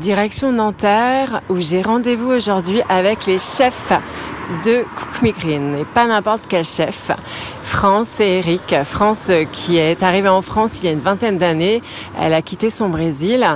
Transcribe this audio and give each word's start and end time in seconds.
Direction 0.00 0.50
Nanterre, 0.50 1.42
où 1.50 1.60
j'ai 1.60 1.82
rendez-vous 1.82 2.30
aujourd'hui 2.30 2.80
avec 2.88 3.26
les 3.26 3.36
chefs 3.36 3.92
de 4.64 4.82
Cook 4.96 5.22
Me 5.22 5.30
Green. 5.30 5.76
Et 5.78 5.84
pas 5.84 6.06
n'importe 6.06 6.44
quel 6.48 6.64
chef. 6.64 7.10
France 7.62 8.18
et 8.18 8.38
Eric. 8.38 8.74
France 8.84 9.30
qui 9.52 9.76
est 9.76 10.02
arrivée 10.02 10.30
en 10.30 10.40
France 10.40 10.78
il 10.80 10.86
y 10.86 10.88
a 10.88 10.92
une 10.92 11.00
vingtaine 11.00 11.36
d'années. 11.36 11.82
Elle 12.18 12.32
a 12.32 12.40
quitté 12.40 12.70
son 12.70 12.88
Brésil. 12.88 13.46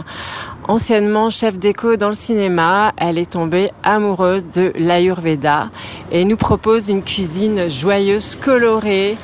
Anciennement 0.68 1.30
chef 1.30 1.58
d'éco 1.58 1.96
dans 1.96 2.08
le 2.08 2.14
cinéma, 2.14 2.92
elle 2.98 3.16
est 3.16 3.30
tombée 3.30 3.70
amoureuse 3.82 4.46
de 4.46 4.70
l'Ayurveda 4.76 5.70
et 6.12 6.26
nous 6.26 6.36
propose 6.36 6.90
une 6.90 7.02
cuisine 7.02 7.70
joyeuse, 7.70 8.36
colorée 8.36 9.16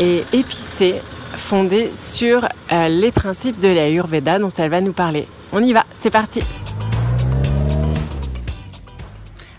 et 0.00 0.24
épicée, 0.32 1.02
fondée 1.36 1.90
sur 1.92 2.48
euh, 2.72 2.88
les 2.88 3.12
principes 3.12 3.60
de 3.60 3.68
l'Ayurveda 3.68 4.38
dont 4.38 4.48
elle 4.56 4.70
va 4.70 4.80
nous 4.80 4.94
parler. 4.94 5.28
On 5.56 5.62
y 5.62 5.72
va, 5.72 5.86
c'est 5.92 6.10
parti. 6.10 6.42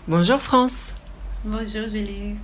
Bonjour 0.06 0.42
France. 0.42 0.92
Bonjour 1.42 1.88
Julie. 1.90 2.36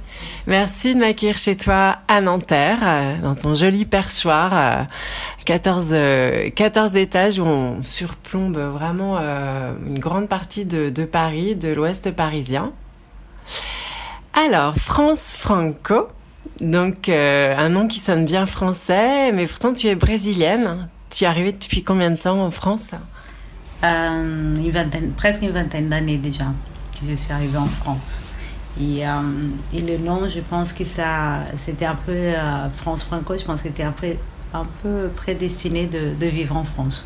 Merci 0.47 0.95
de 0.95 1.01
m'accueillir 1.01 1.37
chez 1.37 1.55
toi 1.55 1.99
à 2.09 2.23
Nanterre, 2.23 2.79
euh, 2.83 3.21
dans 3.21 3.35
ton 3.35 3.55
joli 3.55 3.85
perchoir, 3.85 4.53
euh, 4.55 4.85
14, 5.45 5.89
euh, 5.93 6.49
14 6.49 6.97
étages 6.97 7.39
où 7.39 7.45
on 7.45 7.83
surplombe 7.83 8.57
vraiment 8.57 9.19
euh, 9.21 9.75
une 9.87 9.99
grande 9.99 10.31
partie 10.31 10.65
de, 10.65 10.89
de 10.89 11.05
Paris, 11.05 11.55
de 11.55 11.75
l'ouest 11.75 12.11
parisien. 12.11 12.73
Alors, 14.33 14.77
France 14.77 15.35
Franco, 15.39 16.09
donc 16.63 17.11
euh, 17.11 17.55
un 17.55 17.69
nom 17.69 17.87
qui 17.87 17.99
sonne 17.99 18.25
bien 18.25 18.47
français, 18.47 19.31
mais 19.31 19.47
pourtant 19.47 19.75
tu 19.75 19.89
es 19.89 19.95
brésilienne. 19.95 20.89
Tu 21.11 21.25
es 21.25 21.27
arrivée 21.27 21.53
depuis 21.53 21.83
combien 21.83 22.11
de 22.11 22.17
temps 22.17 22.41
en 22.41 22.51
France? 22.51 22.93
Euh, 23.85 24.57
une 24.57 24.71
vingtaine, 24.71 25.13
presque 25.13 25.43
une 25.43 25.51
vingtaine 25.51 25.89
d'années 25.89 26.19
déjà 26.19 26.45
que 27.01 27.07
je 27.07 27.15
suis 27.15 27.33
arrivée 27.33 27.59
en 27.59 27.67
France. 27.67 28.21
Et, 28.81 29.07
euh, 29.07 29.11
et 29.75 29.81
le 29.81 29.99
nom, 29.99 30.29
je 30.29 30.41
pense 30.41 30.73
que 30.73 30.85
ça, 30.85 31.41
c'était 31.57 31.85
un 31.85 31.95
peu 31.95 32.13
euh, 32.13 32.71
France 32.71 33.03
Franco, 33.05 33.37
je 33.37 33.45
pense 33.45 33.61
que 33.61 33.69
c'était 33.69 33.83
un 33.83 33.93
peu, 33.93 34.09
un 34.55 34.65
peu 34.83 35.11
prédestiné 35.15 35.87
de, 35.87 36.15
de 36.19 36.27
vivre 36.27 36.57
en 36.57 36.65
France. 36.65 37.05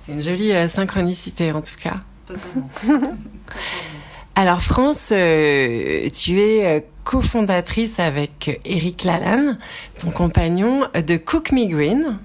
C'est 0.00 0.12
une 0.12 0.22
jolie 0.22 0.52
euh, 0.52 0.68
synchronicité 0.68 1.52
en 1.52 1.62
tout 1.62 1.76
cas. 1.80 1.96
Alors 4.34 4.60
France, 4.60 5.08
euh, 5.12 6.08
tu 6.10 6.40
es 6.40 6.86
cofondatrice 7.04 7.98
avec 7.98 8.60
Eric 8.66 9.04
Lalanne, 9.04 9.58
ton 9.98 10.10
compagnon, 10.10 10.88
de 10.94 11.16
Cook 11.16 11.52
Me 11.52 11.66
Green. 11.66 12.18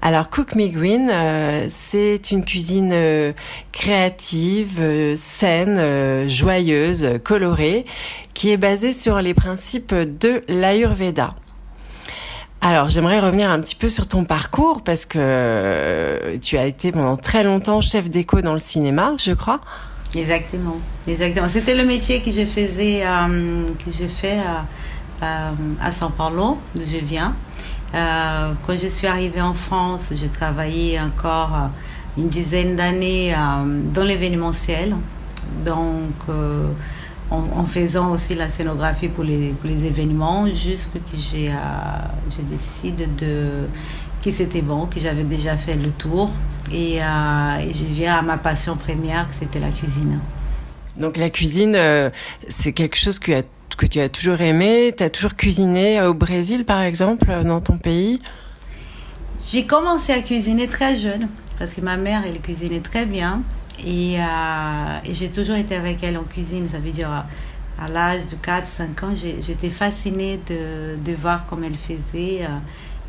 Alors 0.00 0.30
Cook 0.30 0.54
Me 0.54 0.68
Green, 0.68 1.10
euh, 1.10 1.66
c'est 1.68 2.30
une 2.30 2.44
cuisine 2.44 2.90
euh, 2.92 3.32
créative, 3.72 4.78
euh, 4.78 5.14
saine, 5.16 6.28
joyeuse, 6.28 7.18
colorée, 7.24 7.84
qui 8.32 8.50
est 8.50 8.56
basée 8.56 8.92
sur 8.92 9.20
les 9.20 9.34
principes 9.34 9.92
de 9.94 10.42
l'Ayurveda. 10.46 11.34
Alors 12.60 12.90
j'aimerais 12.90 13.18
revenir 13.18 13.50
un 13.50 13.60
petit 13.60 13.74
peu 13.74 13.88
sur 13.88 14.06
ton 14.06 14.24
parcours 14.24 14.82
parce 14.82 15.04
que 15.04 16.38
tu 16.42 16.56
as 16.58 16.66
été 16.66 16.92
pendant 16.92 17.16
très 17.16 17.42
longtemps 17.42 17.80
chef 17.80 18.08
d'éco 18.08 18.40
dans 18.40 18.52
le 18.52 18.58
cinéma, 18.58 19.14
je 19.18 19.32
crois. 19.32 19.60
Exactement, 20.14 20.76
exactement. 21.06 21.48
C'était 21.48 21.76
le 21.76 21.84
métier 21.84 22.20
que 22.20 22.30
je 22.30 22.46
faisais, 22.46 23.02
que 23.84 23.90
je 23.90 24.06
fais 24.08 24.38
à 25.20 25.90
São 25.90 26.10
Paulo, 26.10 26.58
d'où 26.74 26.84
je 26.86 27.04
viens. 27.04 27.34
Euh, 27.94 28.52
quand 28.66 28.78
je 28.78 28.88
suis 28.88 29.06
arrivée 29.06 29.40
en 29.40 29.54
France, 29.54 30.12
j'ai 30.14 30.28
travaillé 30.28 31.00
encore 31.00 31.54
euh, 31.54 32.20
une 32.20 32.28
dizaine 32.28 32.76
d'années 32.76 33.34
euh, 33.34 33.38
dans 33.94 34.04
l'événementiel, 34.04 34.94
donc 35.64 36.34
en, 37.30 37.64
faisant 37.64 38.10
aussi 38.10 38.34
la 38.34 38.48
scénographie 38.48 39.08
pour 39.08 39.24
les, 39.24 39.54
événements, 39.86 40.46
jusqu'à 40.46 40.98
que 40.98 41.16
j'ai 41.16 41.50
décidé 42.42 43.06
que 44.22 44.30
c'était 44.30 44.62
bon, 44.62 44.86
que 44.86 45.00
j'avais 45.00 45.24
déjà 45.24 45.56
fait 45.56 45.76
le 45.76 45.90
tour 45.90 46.30
et, 46.72 46.96
et 46.96 47.74
je 47.74 47.84
viens 47.84 48.16
à 48.18 48.22
ma 48.22 48.36
passion 48.36 48.76
première, 48.76 49.28
que 49.28 49.34
c'était 49.34 49.60
la 49.60 49.70
cuisine. 49.70 50.20
Donc 50.96 51.16
la 51.16 51.30
cuisine, 51.30 51.78
c'est 52.48 52.72
quelque 52.72 52.96
chose 52.96 53.18
que, 53.18 53.42
que 53.76 53.86
tu 53.86 54.00
as 54.00 54.08
toujours 54.08 54.40
aimé. 54.40 54.94
Tu 54.96 55.02
as 55.02 55.10
toujours 55.10 55.34
cuisiné 55.34 56.00
au 56.02 56.14
Brésil, 56.14 56.64
par 56.64 56.82
exemple, 56.82 57.26
euh, 57.30 57.42
dans 57.42 57.60
ton 57.60 57.78
pays. 57.78 58.20
J'ai 59.50 59.66
commencé 59.66 60.12
à 60.12 60.20
cuisiner 60.20 60.66
très 60.66 60.96
jeune 60.96 61.28
parce 61.58 61.74
que 61.74 61.80
ma 61.80 61.96
mère, 61.96 62.22
elle 62.26 62.40
cuisinait 62.40 62.80
très 62.80 63.06
bien 63.06 63.42
et, 63.84 64.16
euh, 64.18 64.22
j'ai 65.10 65.28
toujours 65.28 65.56
été 65.56 65.74
avec 65.76 66.02
elle 66.02 66.18
en 66.18 66.24
cuisine. 66.24 66.68
Ça 66.68 66.78
veut 66.78 66.90
dire 66.90 67.10
à, 67.10 67.88
l'âge 67.88 68.26
de 68.26 68.36
4-5 68.36 69.04
ans, 69.04 69.14
j'étais 69.14 69.70
fascinée 69.70 70.40
de, 70.48 71.12
voir 71.12 71.46
comment 71.48 71.66
elle 71.66 71.76
faisait. 71.76 72.42
Euh, 72.42 72.48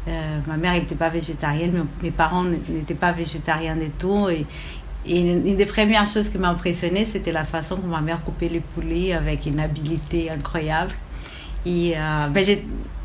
euh, 0.08 0.40
ma 0.48 0.58
mère 0.58 0.74
n'était 0.74 0.96
pas 0.96 1.10
végétarienne, 1.10 1.86
mes 2.02 2.12
parents 2.12 2.44
n'étaient 2.44 2.94
pas 2.94 3.12
végétariens 3.12 3.76
du 3.76 3.90
tout. 3.90 4.30
Et, 4.30 4.46
une, 5.08 5.56
des 5.56 5.66
premières 5.66 6.08
choses 6.08 6.30
qui 6.30 6.38
m'a 6.38 6.50
impressionnée, 6.50 7.06
c'était 7.06 7.32
la 7.32 7.46
façon 7.46 7.76
dont 7.76 7.88
ma 7.88 8.02
mère 8.02 8.24
coupait 8.24 8.50
le 8.50 8.60
poulet 8.60 9.14
avec 9.14 9.46
une 9.46 9.60
habileté 9.60 10.30
incroyable. 10.30 10.92
Et 11.66 11.94
euh, 11.96 12.28
ben 12.30 12.46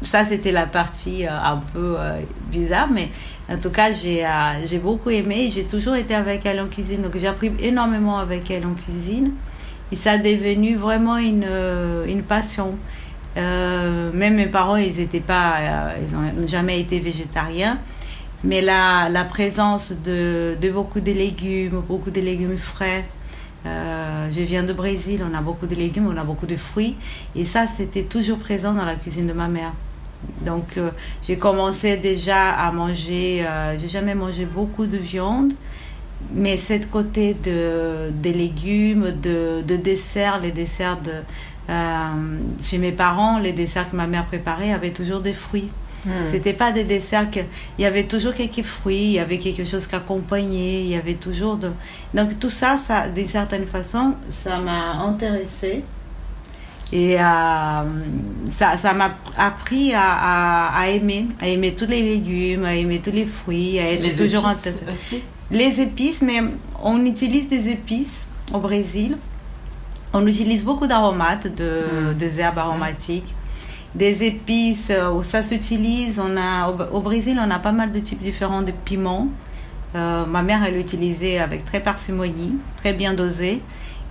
ça, 0.02 0.24
c'était 0.24 0.52
la 0.52 0.66
partie 0.66 1.26
euh, 1.26 1.30
un 1.30 1.56
peu 1.56 1.96
euh, 1.98 2.20
bizarre, 2.50 2.88
mais 2.90 3.08
en 3.50 3.58
tout 3.58 3.70
cas, 3.70 3.92
j'ai 3.92 4.78
beaucoup 4.78 5.10
aimé. 5.10 5.50
J'ai 5.52 5.64
toujours 5.64 5.96
été 5.96 6.14
avec 6.14 6.46
elle 6.46 6.60
en 6.60 6.68
cuisine, 6.68 7.02
donc 7.02 7.16
j'ai 7.16 7.26
appris 7.26 7.52
énormément 7.60 8.18
avec 8.18 8.50
elle 8.50 8.66
en 8.66 8.74
cuisine. 8.74 9.32
Et 9.92 9.96
ça 9.96 10.12
a 10.12 10.18
devenu 10.18 10.76
vraiment 10.76 11.18
une, 11.18 11.46
une 12.08 12.22
passion. 12.22 12.78
Même 13.36 14.36
mes 14.36 14.46
parents, 14.46 14.76
ils 14.76 14.98
étaient 14.98 15.20
pas, 15.20 15.58
ils 16.00 16.16
n'ont 16.16 16.48
jamais 16.48 16.80
été 16.80 16.98
végétariens. 17.00 17.78
Mais 18.44 18.60
la, 18.60 19.08
la 19.08 19.24
présence 19.24 19.92
de, 20.04 20.54
beaucoup 20.70 21.00
de 21.00 21.12
légumes, 21.12 21.82
beaucoup 21.88 22.10
de 22.10 22.20
légumes 22.20 22.58
frais, 22.58 23.06
euh, 23.64 24.28
je 24.30 24.40
viens 24.42 24.62
de 24.62 24.74
Brésil, 24.74 25.24
on 25.26 25.34
a 25.34 25.40
beaucoup 25.40 25.66
de 25.66 25.74
légumes, 25.74 26.06
on 26.06 26.16
a 26.18 26.24
beaucoup 26.24 26.44
de 26.44 26.56
fruits. 26.56 26.94
Et 27.34 27.46
ça, 27.46 27.66
c'était 27.66 28.02
toujours 28.02 28.38
présent 28.38 28.74
dans 28.74 28.84
la 28.84 28.96
cuisine 28.96 29.26
de 29.26 29.32
ma 29.32 29.48
mère. 29.48 29.72
Donc, 30.44 30.76
euh, 30.76 30.90
j'ai 31.26 31.38
commencé 31.38 31.96
déjà 31.96 32.50
à 32.50 32.70
manger, 32.70 33.46
euh, 33.46 33.78
j'ai 33.78 33.88
jamais 33.88 34.14
mangé 34.14 34.44
beaucoup 34.44 34.86
de 34.86 34.98
viande, 34.98 35.54
mais 36.30 36.58
cette 36.58 36.90
côté 36.90 37.32
de, 37.32 38.10
des 38.10 38.34
légumes, 38.34 39.10
de, 39.22 39.62
de 39.66 39.76
desserts, 39.76 40.40
les 40.40 40.52
desserts 40.52 41.00
de, 41.00 41.12
euh, 41.70 42.38
chez 42.62 42.76
mes 42.76 42.92
parents, 42.92 43.38
les 43.38 43.52
desserts 43.52 43.90
que 43.90 43.96
ma 43.96 44.06
mère 44.06 44.26
préparait 44.26 44.72
avaient 44.72 44.90
toujours 44.90 45.20
des 45.20 45.32
fruits. 45.32 45.70
C'était 46.24 46.52
pas 46.52 46.70
des 46.70 46.84
desserts 46.84 47.30
que 47.30 47.40
il 47.78 47.82
y 47.82 47.86
avait 47.86 48.04
toujours 48.04 48.34
quelques 48.34 48.62
fruits, 48.62 49.04
il 49.04 49.12
y 49.12 49.18
avait 49.18 49.38
quelque 49.38 49.64
chose 49.64 49.86
qui 49.86 49.94
accompagnait, 49.94 50.80
il 50.82 50.90
y 50.90 50.96
avait 50.96 51.14
toujours 51.14 51.56
de 51.56 51.70
donc 52.12 52.38
tout 52.38 52.50
ça, 52.50 52.76
ça 52.76 53.08
d'une 53.08 53.28
certaine 53.28 53.66
façon, 53.66 54.14
ça 54.30 54.58
m'a 54.58 54.92
intéressée 55.10 55.82
et 56.92 57.16
euh, 57.18 57.22
ça 58.50 58.76
ça 58.76 58.92
m'a 58.92 59.16
appris 59.38 59.94
à, 59.94 60.02
à, 60.02 60.78
à 60.80 60.88
aimer, 60.88 61.26
à 61.40 61.48
aimer 61.48 61.72
tous 61.74 61.86
les 61.86 62.02
légumes, 62.02 62.64
à 62.64 62.74
aimer 62.74 63.00
tous 63.00 63.10
les 63.12 63.26
fruits, 63.26 63.78
à 63.78 63.90
être 63.92 64.16
toujours 64.16 64.46
intéressée. 64.46 64.84
aussi. 64.92 65.22
Les 65.50 65.80
épices, 65.80 66.20
mais 66.22 66.40
on 66.82 67.04
utilise 67.06 67.48
des 67.48 67.68
épices 67.68 68.26
au 68.52 68.58
Brésil. 68.58 69.16
On 70.12 70.26
utilise 70.26 70.64
beaucoup 70.64 70.86
d'aromates, 70.86 71.52
de, 71.54 72.12
Mm. 72.12 72.14
des 72.14 72.40
herbes 72.40 72.58
aromatiques, 72.58 73.34
des 73.94 74.24
épices 74.24 74.90
euh, 74.90 75.10
où 75.10 75.22
ça 75.22 75.42
s'utilise. 75.42 76.20
On 76.20 76.36
a 76.36 76.68
au, 76.68 76.96
au 76.96 77.00
Brésil, 77.00 77.40
on 77.44 77.50
a 77.50 77.58
pas 77.58 77.72
mal 77.72 77.92
de 77.92 78.00
types 78.00 78.22
différents 78.22 78.62
de 78.62 78.72
piments. 78.72 79.28
Euh, 79.94 80.26
ma 80.26 80.42
mère, 80.42 80.62
elle 80.66 80.74
l'utilisait 80.74 81.38
avec 81.38 81.64
très 81.64 81.80
parcimonie, 81.80 82.54
très 82.76 82.92
bien 82.92 83.14
dosé. 83.14 83.62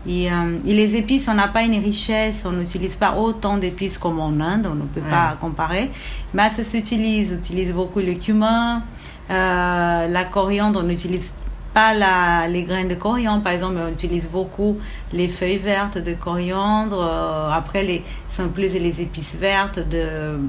Et, 0.07 0.31
euh, 0.31 0.57
et 0.65 0.73
les 0.73 0.95
épices, 0.95 1.27
on 1.29 1.33
n'a 1.33 1.47
pas 1.47 1.63
une 1.63 1.77
richesse, 1.79 2.43
on 2.45 2.51
n'utilise 2.51 2.95
pas 2.95 3.15
autant 3.15 3.57
d'épices 3.57 3.97
comme 3.97 4.19
en 4.19 4.39
Inde, 4.39 4.67
on 4.69 4.75
ne 4.75 4.81
peut 4.81 5.01
pas 5.09 5.37
comparer. 5.39 5.89
Mais 6.33 6.49
ça 6.49 6.63
s'utilise, 6.63 7.31
on 7.33 7.37
utilise 7.37 7.73
beaucoup 7.73 7.99
le 7.99 8.13
cumin, 8.13 8.83
euh, 9.29 10.07
la 10.07 10.23
coriandre, 10.25 10.81
on 10.83 10.89
utilise 10.89 11.33
pas 11.73 11.93
la, 11.93 12.47
les 12.47 12.63
graines 12.63 12.87
de 12.87 12.95
coriandre. 12.95 13.43
Par 13.43 13.53
exemple, 13.53 13.75
on 13.83 13.91
utilise 13.91 14.27
beaucoup 14.29 14.77
les 15.11 15.27
feuilles 15.27 15.57
vertes 15.57 15.97
de 15.97 16.13
coriandre. 16.13 16.99
Euh, 17.01 17.51
après, 17.51 17.83
les, 17.83 18.03
sont 18.29 18.49
plus 18.49 18.73
les 18.73 19.01
épices 19.01 19.35
vertes 19.35 19.79
de, 19.79 20.39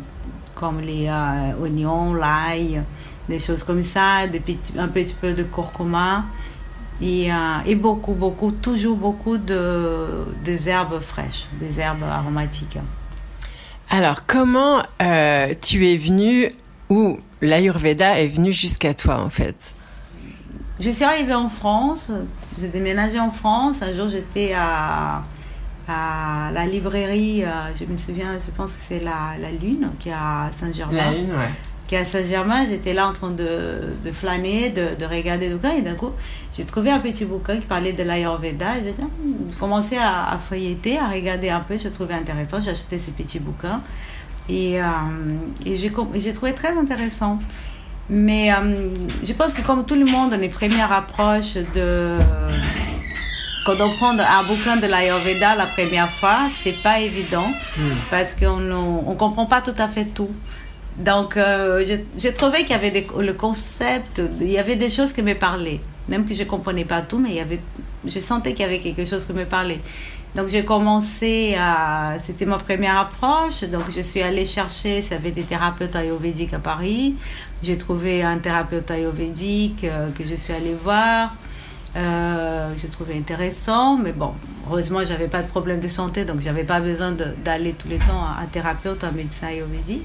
comme 0.55 0.81
les 0.81 1.09
euh, 1.09 1.63
oignons, 1.63 2.15
l'ail, 2.15 2.83
des 3.29 3.39
choses 3.39 3.65
comme 3.65 3.83
ça, 3.83 4.19
un 4.79 4.89
petit 4.89 5.15
peu 5.15 5.33
de 5.33 5.43
curcuma. 5.43 6.25
Et, 7.01 7.33
euh, 7.33 7.35
et 7.67 7.75
beaucoup, 7.75 8.15
beaucoup, 8.15 8.53
toujours 8.53 8.97
beaucoup 8.97 9.37
de, 9.37 10.27
des 10.45 10.69
herbes 10.69 11.01
fraîches, 11.01 11.47
des 11.59 11.81
herbes 11.81 12.05
aromatiques. 12.05 12.79
Alors, 13.91 14.27
comment 14.27 14.83
tu 15.61 15.93
es 15.93 15.97
venu 15.97 16.51
ou 16.89 17.19
l'Ayurveda 17.41 18.21
est 18.21 18.29
venu 18.29 18.53
jusqu'à 18.53 18.95
toi 18.95 19.21
en 19.21 19.31
fait? 19.31 19.75
Je 20.81 20.91
suis 20.91 21.05
arrivée 21.05 21.35
en 21.35 21.49
France, 21.49 22.11
j'ai 22.59 22.69
déménagé 22.69 23.21
en 23.21 23.31
France. 23.31 23.81
Un 23.83 23.95
jour, 23.95 24.09
j'étais 24.09 24.53
à, 24.57 25.23
à 25.89 26.51
la 26.53 26.67
librairie, 26.67 27.45
euh, 27.45 27.49
je 27.79 27.85
me 27.85 27.97
souviens, 27.97 28.33
je 28.45 28.51
pense 28.51 28.73
que 28.73 28.81
c'est 28.89 29.01
la, 29.01 29.37
la 29.41 29.51
Lune, 29.53 29.91
qui 30.01 30.09
est 30.09 30.13
à 30.13 30.51
Saint-Germain. 30.57 31.13
une, 31.13 31.31
ouais. 31.31 31.51
Qui 31.87 31.95
est 31.95 31.99
à 31.99 32.05
Saint-Germain, 32.05 32.67
j'étais 32.69 32.93
là 32.95 33.07
en 33.07 33.13
train 33.13 33.31
de, 33.31 33.95
de 34.05 34.11
flâner, 34.11 34.71
de, 34.71 34.97
de 34.99 35.05
regarder 35.05 35.49
le 35.51 35.57
bouquin, 35.57 35.75
et 35.77 35.83
d'un 35.83 35.95
coup, 35.95 36.11
j'ai 36.53 36.65
trouvé 36.65 36.91
un 36.91 36.99
petit 36.99 37.25
bouquin 37.25 37.57
qui 37.57 37.67
parlait 37.67 37.93
de 37.93 38.03
l'Ayurveda. 38.03 38.79
et 38.79 38.83
J'ai 38.85 38.93
dit, 38.93 39.03
Hmm, 39.03 39.51
j'ai 39.51 39.59
commencé 39.59 39.97
à, 39.97 40.31
à 40.31 40.39
feuilleter, 40.39 40.99
à 40.99 41.09
regarder 41.09 41.51
un 41.51 41.61
peu, 41.61 41.79
je 41.79 41.89
trouvais 41.89 42.15
intéressant. 42.15 42.59
J'ai 42.61 42.71
acheté 42.71 42.99
ces 42.99 43.13
petits 43.13 43.39
bouquins 43.39 43.81
et, 44.49 44.81
euh, 44.83 44.87
et 45.67 45.77
j'ai 45.77 46.33
trouvé 46.33 46.53
très 46.53 46.77
intéressant. 46.77 47.39
Mais 48.11 48.53
euh, 48.53 48.91
je 49.25 49.33
pense 49.33 49.55
que 49.55 49.63
comme 49.63 49.85
tout 49.87 49.95
le 49.95 50.05
monde, 50.05 50.35
les 50.39 50.49
premières 50.49 50.93
approches 50.93 51.55
de... 51.75 52.17
Quand 53.67 53.81
on 53.81 53.89
prend 53.95 54.11
un 54.19 54.43
bouquin 54.45 54.77
de 54.77 54.87
l'Ayurveda 54.87 55.55
la 55.55 55.65
première 55.65 56.11
fois, 56.11 56.41
c'est 56.63 56.77
pas 56.83 57.01
évident 57.01 57.47
parce 58.11 58.35
qu'on 58.35 58.59
ne 58.59 59.15
comprend 59.15 59.47
pas 59.47 59.63
tout 59.63 59.75
à 59.79 59.89
fait 59.89 60.05
tout. 60.05 60.31
Donc, 60.99 61.37
euh, 61.39 61.83
j'ai- 61.87 62.05
j'ai 62.19 62.33
trouvé 62.35 62.59
qu'il 62.61 62.71
y 62.73 62.75
avait 62.75 62.91
des- 62.91 63.07
le 63.19 63.33
concept, 63.33 64.21
il 64.41 64.51
y 64.51 64.59
avait 64.59 64.77
des 64.77 64.91
choses 64.91 65.13
qui 65.15 65.23
me 65.23 65.35
parlaient. 65.35 65.81
Même 66.09 66.27
que 66.27 66.35
je 66.35 66.43
ne 66.43 66.49
comprenais 66.49 66.85
pas 66.85 67.01
tout, 67.01 67.19
mais 67.19 67.31
il 67.31 67.37
y 67.37 67.41
avait, 67.41 67.61
je 68.07 68.21
sentais 68.21 68.53
qu'il 68.53 68.61
y 68.61 68.69
avait 68.69 68.81
quelque 68.81 69.07
chose 69.07 69.25
qui 69.25 69.33
me 69.33 69.47
parlait. 69.47 69.81
Donc, 70.35 70.49
j'ai 70.49 70.65
commencé 70.65 71.57
à. 71.59 72.17
C'était 72.25 72.45
ma 72.45 72.59
première 72.59 72.99
approche. 72.99 73.63
Donc, 73.65 73.85
je 73.95 74.01
suis 74.01 74.21
allée 74.21 74.45
chercher, 74.45 75.01
ça 75.03 75.15
avait 75.15 75.31
des 75.31 75.45
thérapeutes 75.45 75.95
ayurvédiques 75.95 76.55
à 76.55 76.59
Paris. 76.59 77.15
J'ai 77.63 77.79
trouvé 77.79 78.23
un 78.23 78.39
thérapeute 78.39 78.91
ayurvédique 78.91 79.85
euh, 79.85 80.11
que 80.11 80.27
je 80.27 80.35
suis 80.35 80.53
allée 80.53 80.75
voir. 80.75 81.37
Euh, 81.97 82.73
j'ai 82.77 82.89
trouvé 82.89 83.17
intéressant, 83.17 83.97
mais 83.97 84.13
bon, 84.13 84.33
heureusement, 84.67 85.01
j'avais 85.07 85.29
pas 85.29 85.43
de 85.43 85.47
problème 85.47 85.79
de 85.79 85.87
santé, 85.87 86.25
donc 86.25 86.41
j'avais 86.41 86.65
pas 86.65 86.81
besoin 86.81 87.13
d'aller 87.45 87.73
tous 87.73 87.87
les 87.87 87.99
temps 87.99 88.25
à 88.25 88.43
un 88.43 88.47
thérapeute, 88.47 89.05
à 89.05 89.09
un 89.09 89.13
médecin 89.13 89.47
ayurvédique. 89.47 90.05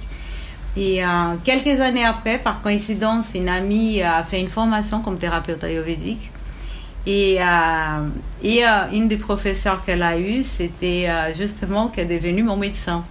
Et 0.77 1.03
euh, 1.03 1.07
quelques 1.43 1.81
années 1.81 2.05
après, 2.05 2.37
par 2.37 2.61
coïncidence, 2.61 3.33
une 3.33 3.49
amie 3.49 4.03
a 4.03 4.23
fait 4.23 4.39
une 4.39 4.49
formation 4.49 5.01
comme 5.01 5.17
thérapeute 5.17 5.63
ayurvédique. 5.63 6.31
Et, 7.05 7.37
euh, 7.41 7.45
euh, 8.43 8.85
une 8.91 9.07
des 9.07 9.17
professeurs 9.17 9.83
qu'elle 9.83 10.03
a 10.03 10.17
eue, 10.17 10.43
c'était 10.43 11.05
euh, 11.07 11.33
justement 11.33 11.87
qu'elle 11.87 12.11
est 12.11 12.19
devenue 12.19 12.43
mon 12.43 12.57
médecin. 12.57 13.03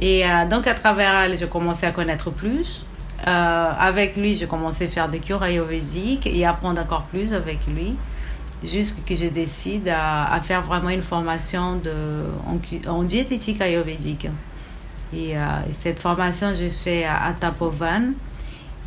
Et 0.00 0.24
donc, 0.50 0.66
à 0.66 0.74
travers 0.74 1.14
elle, 1.20 1.38
j'ai 1.38 1.46
commencé 1.46 1.86
à 1.86 1.92
connaître 1.92 2.30
plus. 2.30 2.84
Avec 3.24 4.16
lui, 4.16 4.36
j'ai 4.36 4.46
commencé 4.46 4.86
à 4.86 4.88
faire 4.88 5.08
des 5.08 5.20
cures 5.20 5.42
ayurvédiques 5.44 6.26
et 6.26 6.44
apprendre 6.44 6.82
encore 6.82 7.04
plus 7.04 7.32
avec 7.32 7.60
lui. 7.68 7.94
Jusqu'à 8.64 9.00
ce 9.00 9.14
que 9.14 9.16
je 9.16 9.30
décide 9.30 9.88
à, 9.88 10.40
faire 10.42 10.62
vraiment 10.62 10.88
une 10.88 11.04
formation 11.04 11.76
de, 11.76 11.92
en, 12.88 13.04
diététique 13.04 13.60
ayurvédique. 13.60 14.26
Et, 15.16 15.34
cette 15.70 16.00
formation, 16.00 16.48
j'ai 16.58 16.70
fait 16.70 17.04
à, 17.04 17.22
à 17.22 17.32
Tapovan 17.32 18.14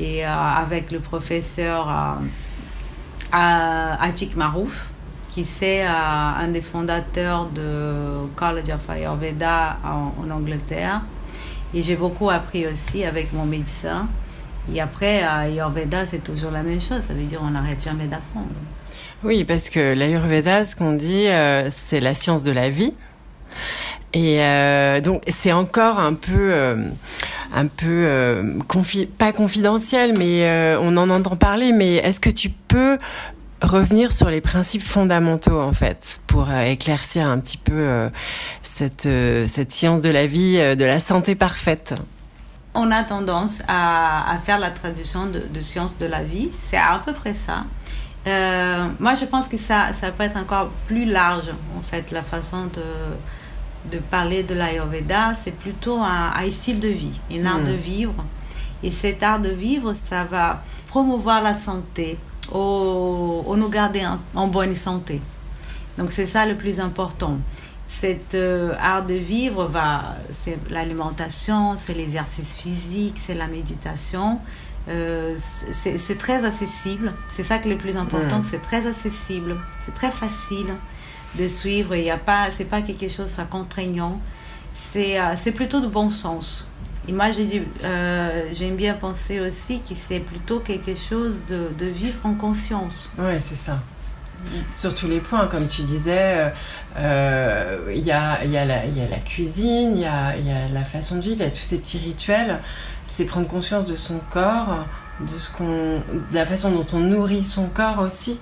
et 0.01 0.25
avec 0.25 0.91
le 0.91 0.99
professeur 0.99 2.19
à- 3.31 4.01
Atik 4.03 4.35
Marouf, 4.35 4.87
qui 5.31 5.43
c'est 5.43 5.85
euh, 5.85 5.89
un 5.89 6.47
des 6.47 6.61
fondateurs 6.61 7.47
de 7.47 8.27
College 8.35 8.69
of 8.69 8.89
Ayurveda 8.89 9.77
en, 9.83 10.29
Angleterre. 10.31 11.01
Et 11.73 11.81
j'ai 11.81 11.95
beaucoup 11.95 12.29
appris 12.29 12.65
aussi 12.65 13.03
avec 13.03 13.33
mon 13.33 13.45
médecin. 13.45 14.07
Et 14.73 14.81
après, 14.81 15.21
à 15.21 15.39
Ayurveda, 15.39 16.05
c'est 16.05 16.23
toujours 16.23 16.51
la 16.51 16.63
même 16.63 16.81
chose. 16.81 17.01
Ça 17.01 17.13
veut 17.13 17.23
dire 17.23 17.39
on 17.43 17.51
n'arrête 17.51 17.83
jamais 17.83 18.05
d'apprendre. 18.07 18.47
Oui, 19.23 19.43
parce 19.43 19.69
que 19.69 19.93
l'Ayurveda, 19.93 20.63
ce 20.65 20.75
qu'on 20.75 20.93
dit, 20.93 21.27
euh, 21.27 21.69
c'est 21.69 21.99
la 21.99 22.13
science 22.13 22.43
de 22.43 22.51
la 22.51 22.69
vie. 22.69 22.93
Et 24.13 24.41
euh, 24.43 25.01
donc 25.01 25.21
c'est 25.27 25.51
encore 25.51 25.99
un 25.99 26.13
peu, 26.13 26.53
un 27.53 27.67
peu 27.67 27.85
euh, 27.87 28.59
pas 29.17 29.31
confidentiel, 29.31 30.17
mais 30.17 30.43
euh, 30.43 30.79
on 30.81 30.97
en 30.97 31.09
entend 31.09 31.35
parler. 31.35 31.71
Mais 31.71 31.95
est-ce 31.95 32.19
que 32.19 32.29
tu 32.29 32.49
peux 32.49 32.97
revenir 33.61 34.11
sur 34.11 34.29
les 34.29 34.41
principes 34.41 34.83
fondamentaux 34.83 35.59
en 35.59 35.73
fait 35.73 36.19
pour 36.27 36.49
euh, 36.49 36.61
éclaircir 36.61 37.27
un 37.27 37.39
petit 37.39 37.57
peu 37.57 38.09
cette 38.63 39.09
cette 39.47 39.71
science 39.71 40.01
de 40.01 40.09
la 40.09 40.27
vie, 40.27 40.55
de 40.55 40.85
la 40.85 40.99
santé 40.99 41.35
parfaite? 41.35 41.95
On 42.75 42.91
a 42.91 43.03
tendance 43.03 43.63
à, 43.67 44.37
faire 44.43 44.59
la 44.59 44.69
traduction 44.69 45.25
de, 45.25 45.39
de 45.39 45.61
science 45.61 45.91
de 45.99 46.05
la 46.05 46.21
vie. 46.21 46.49
C'est 46.59 46.77
à 46.77 47.01
peu 47.03 47.13
près 47.13 47.33
ça. 47.33 47.63
Moi, 48.99 49.15
je 49.15 49.25
pense 49.25 49.47
que 49.47 49.57
ça, 49.57 49.87
ça 49.99 50.11
peut 50.11 50.23
être 50.23 50.37
encore 50.37 50.69
plus 50.85 51.05
large, 51.05 51.49
en 51.77 51.81
fait, 51.81 52.11
la 52.11 52.21
façon 52.21 52.65
de, 52.65 52.83
de 53.91 53.99
parler 53.99 54.43
de 54.43 54.53
l'Ayurveda. 54.53 55.35
C'est 55.41 55.55
plutôt 55.55 55.99
un, 55.99 56.31
un 56.35 56.51
style 56.51 56.79
de 56.79 56.89
vie, 56.89 57.19
un 57.31 57.45
art 57.45 57.63
de 57.63 57.71
vivre. 57.71 58.23
Et 58.83 58.91
cet 58.91 59.23
art 59.23 59.39
de 59.39 59.49
vivre, 59.49 59.93
ça 59.93 60.23
va 60.23 60.63
promouvoir 60.87 61.41
la 61.41 61.53
santé, 61.53 62.17
au, 62.51 63.43
au 63.45 63.55
nous 63.55 63.69
garder 63.69 64.05
en, 64.05 64.19
en 64.35 64.47
bonne 64.47 64.75
santé. 64.75 65.21
Donc, 65.97 66.11
c'est 66.11 66.27
ça 66.27 66.45
le 66.45 66.55
plus 66.55 66.79
important. 66.79 67.37
Cet 67.87 68.35
euh, 68.35 68.73
art 68.79 69.05
de 69.05 69.15
vivre 69.15 69.65
va, 69.65 70.15
c'est 70.31 70.59
l'alimentation, 70.69 71.75
c'est 71.77 71.93
l'exercice 71.93 72.53
physique, 72.53 73.15
c'est 73.17 73.33
la 73.33 73.47
méditation. 73.47 74.39
Euh, 74.89 75.35
c'est 75.37 76.17
très 76.17 76.45
accessible. 76.45 77.13
C'est 77.29 77.43
ça 77.43 77.57
qui 77.57 77.67
est 77.67 77.71
le 77.71 77.77
plus 77.77 77.97
important. 77.97 78.39
Mm. 78.39 78.43
C'est 78.43 78.61
très 78.61 78.85
accessible. 78.87 79.57
C'est 79.79 79.93
très 79.93 80.11
facile 80.11 80.73
de 81.35 81.47
suivre. 81.47 81.95
Il 81.95 82.03
y 82.03 82.11
a 82.11 82.17
pas, 82.17 82.47
c'est 82.55 82.65
pas 82.65 82.81
quelque 82.81 83.09
chose 83.09 83.35
de 83.35 83.43
contraignant. 83.43 84.19
C'est 84.73 85.19
euh, 85.19 85.33
c'est 85.37 85.51
plutôt 85.51 85.79
de 85.79 85.87
bon 85.87 86.09
sens. 86.09 86.67
Et 87.07 87.13
moi, 87.13 87.31
j'ai 87.31 87.65
euh, 87.83 88.49
j'aime 88.53 88.75
bien 88.75 88.93
penser 88.93 89.39
aussi 89.39 89.81
que 89.81 89.95
c'est 89.95 90.19
plutôt 90.19 90.59
quelque 90.59 90.93
chose 90.95 91.39
de, 91.47 91.85
vivre 91.85 92.19
en 92.25 92.33
conscience. 92.33 93.11
Ouais, 93.17 93.39
c'est 93.39 93.55
ça. 93.55 93.81
Sur 94.71 94.93
tous 94.93 95.07
les 95.07 95.19
points, 95.19 95.47
comme 95.47 95.67
tu 95.67 95.81
disais, 95.81 96.51
euh, 96.97 97.91
il 97.95 98.05
y, 98.05 98.11
a, 98.11 98.43
y, 98.45 98.51
y 98.51 98.57
a 98.57 98.65
la 98.65 99.19
cuisine, 99.19 99.93
il 99.95 100.01
y 100.01 100.05
a, 100.05 100.35
la 100.71 100.85
façon 100.85 101.15
de 101.15 101.21
vivre, 101.21 101.37
il 101.39 101.43
y 101.43 101.47
a 101.47 101.51
tous 101.51 101.61
ces 101.61 101.77
petits 101.77 101.97
rituels. 101.97 102.61
C'est 103.07 103.25
prendre 103.25 103.47
conscience 103.47 103.85
de 103.85 103.95
son 103.95 104.19
corps, 104.29 104.85
de, 105.21 105.37
ce 105.37 105.51
de 105.59 106.35
la 106.35 106.45
façon 106.45 106.71
dont 106.71 106.85
on 106.93 106.99
nourrit 106.99 107.45
son 107.45 107.67
corps 107.67 107.99
aussi, 107.99 108.39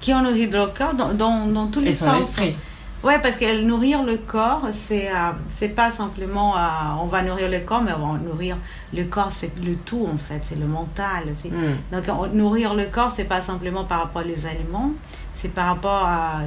Qui 0.00 0.12
ont 0.14 0.22
nourri 0.22 0.46
le 0.46 0.66
corps 0.66 0.94
dans, 0.94 1.12
dans, 1.14 1.46
dans 1.46 1.66
tous 1.66 1.80
les 1.80 1.90
et 1.90 1.94
son 1.94 2.04
sens. 2.06 2.28
esprit. 2.30 2.56
Ouais, 3.04 3.20
parce 3.22 3.36
que 3.36 3.62
nourrir 3.62 4.02
le 4.02 4.16
corps, 4.16 4.62
c'est 4.72 5.06
euh, 5.08 5.30
c'est 5.54 5.68
pas 5.68 5.92
simplement 5.92 6.56
euh, 6.56 6.60
on 7.00 7.06
va 7.06 7.22
nourrir 7.22 7.48
le 7.48 7.60
corps, 7.60 7.80
mais 7.80 7.92
on 7.92 8.14
va 8.14 8.18
nourrir 8.18 8.56
le 8.92 9.04
corps, 9.04 9.30
c'est 9.30 9.52
le 9.64 9.76
tout 9.76 10.08
en 10.12 10.16
fait, 10.16 10.40
c'est 10.42 10.58
le 10.58 10.66
mental. 10.66 11.24
c'est- 11.34 11.50
Mm. 11.50 11.76
Donc 11.92 12.04
on- 12.08 12.26
nourrir 12.36 12.74
le 12.74 12.86
corps, 12.86 13.12
c'est 13.14 13.24
pas 13.24 13.40
simplement 13.40 13.84
par 13.84 14.00
rapport 14.00 14.22
aux 14.26 14.46
aliments, 14.46 14.90
c'est 15.32 15.52
par 15.54 15.66
rapport 15.68 16.04
à 16.06 16.40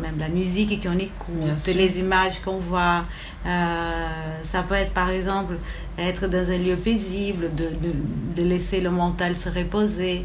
même 0.00 0.18
la 0.18 0.28
musique 0.28 0.82
qu'on 0.84 0.98
écoute, 0.98 1.66
les 1.74 2.00
images 2.00 2.40
qu'on 2.44 2.58
voit. 2.58 3.04
Euh, 3.46 4.06
ça 4.42 4.62
peut 4.62 4.74
être 4.74 4.92
par 4.92 5.10
exemple 5.10 5.54
être 5.96 6.26
dans 6.28 6.50
un 6.50 6.58
lieu 6.58 6.76
paisible, 6.76 7.54
de, 7.54 7.64
de, 7.64 7.92
de 8.42 8.48
laisser 8.48 8.80
le 8.80 8.90
mental 8.90 9.34
se 9.36 9.48
reposer, 9.48 10.24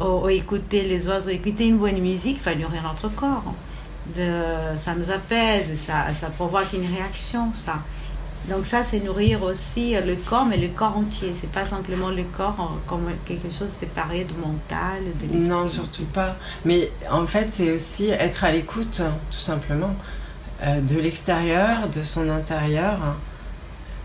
ou, 0.00 0.24
ou 0.24 0.28
écouter 0.28 0.82
les 0.82 1.06
oiseaux, 1.08 1.30
écouter 1.30 1.68
une 1.68 1.78
bonne 1.78 2.00
musique 2.00 2.42
va 2.42 2.54
nourrir 2.54 2.82
notre 2.82 3.08
corps. 3.14 3.54
De, 4.16 4.76
ça 4.76 4.94
nous 4.94 5.10
apaise, 5.10 5.78
ça, 5.84 6.06
ça 6.18 6.28
provoque 6.28 6.72
une 6.72 6.86
réaction, 6.94 7.52
ça. 7.52 7.80
Donc 8.48 8.64
ça, 8.64 8.84
c'est 8.84 9.00
nourrir 9.00 9.42
aussi 9.42 9.94
le 9.94 10.14
corps, 10.14 10.44
mais 10.44 10.56
le 10.56 10.68
corps 10.68 10.96
entier. 10.96 11.32
C'est 11.34 11.50
pas 11.50 11.66
simplement 11.66 12.10
le 12.10 12.22
corps 12.22 12.54
euh, 12.60 12.78
comme 12.86 13.08
quelque 13.24 13.50
chose 13.50 13.70
séparé 13.70 14.22
du 14.22 14.34
mental, 14.34 15.02
de 15.20 15.22
l'esprit. 15.22 15.48
Non, 15.48 15.68
surtout 15.68 16.04
pas. 16.04 16.36
Mais 16.64 16.92
en 17.10 17.26
fait, 17.26 17.48
c'est 17.50 17.72
aussi 17.72 18.10
être 18.10 18.44
à 18.44 18.52
l'écoute, 18.52 19.02
tout 19.32 19.38
simplement, 19.38 19.96
euh, 20.62 20.80
de 20.80 21.00
l'extérieur, 21.00 21.88
de 21.92 22.04
son 22.04 22.30
intérieur. 22.30 22.98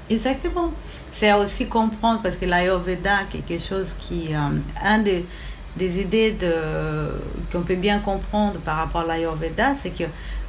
Exactement. 0.09 0.71
C'est 1.11 1.31
aussi 1.33 1.67
comprendre, 1.67 2.21
parce 2.23 2.37
que 2.37 2.45
l'Ayurveda, 2.45 3.25
quelque 3.31 3.61
chose 3.61 3.93
qui... 3.99 4.33
euh, 4.33 4.57
un 4.83 4.97
des, 4.97 5.23
des 5.77 6.01
idées 6.01 6.31
de, 6.31 6.53
qu'on 7.51 7.61
peut 7.61 7.75
bien 7.75 7.99
comprendre 7.99 8.59
par 8.59 8.77
rapport 8.77 9.01
à 9.01 9.07
l'Ayurveda, 9.07 9.75
c'est 9.81 9.91
que 9.91 10.03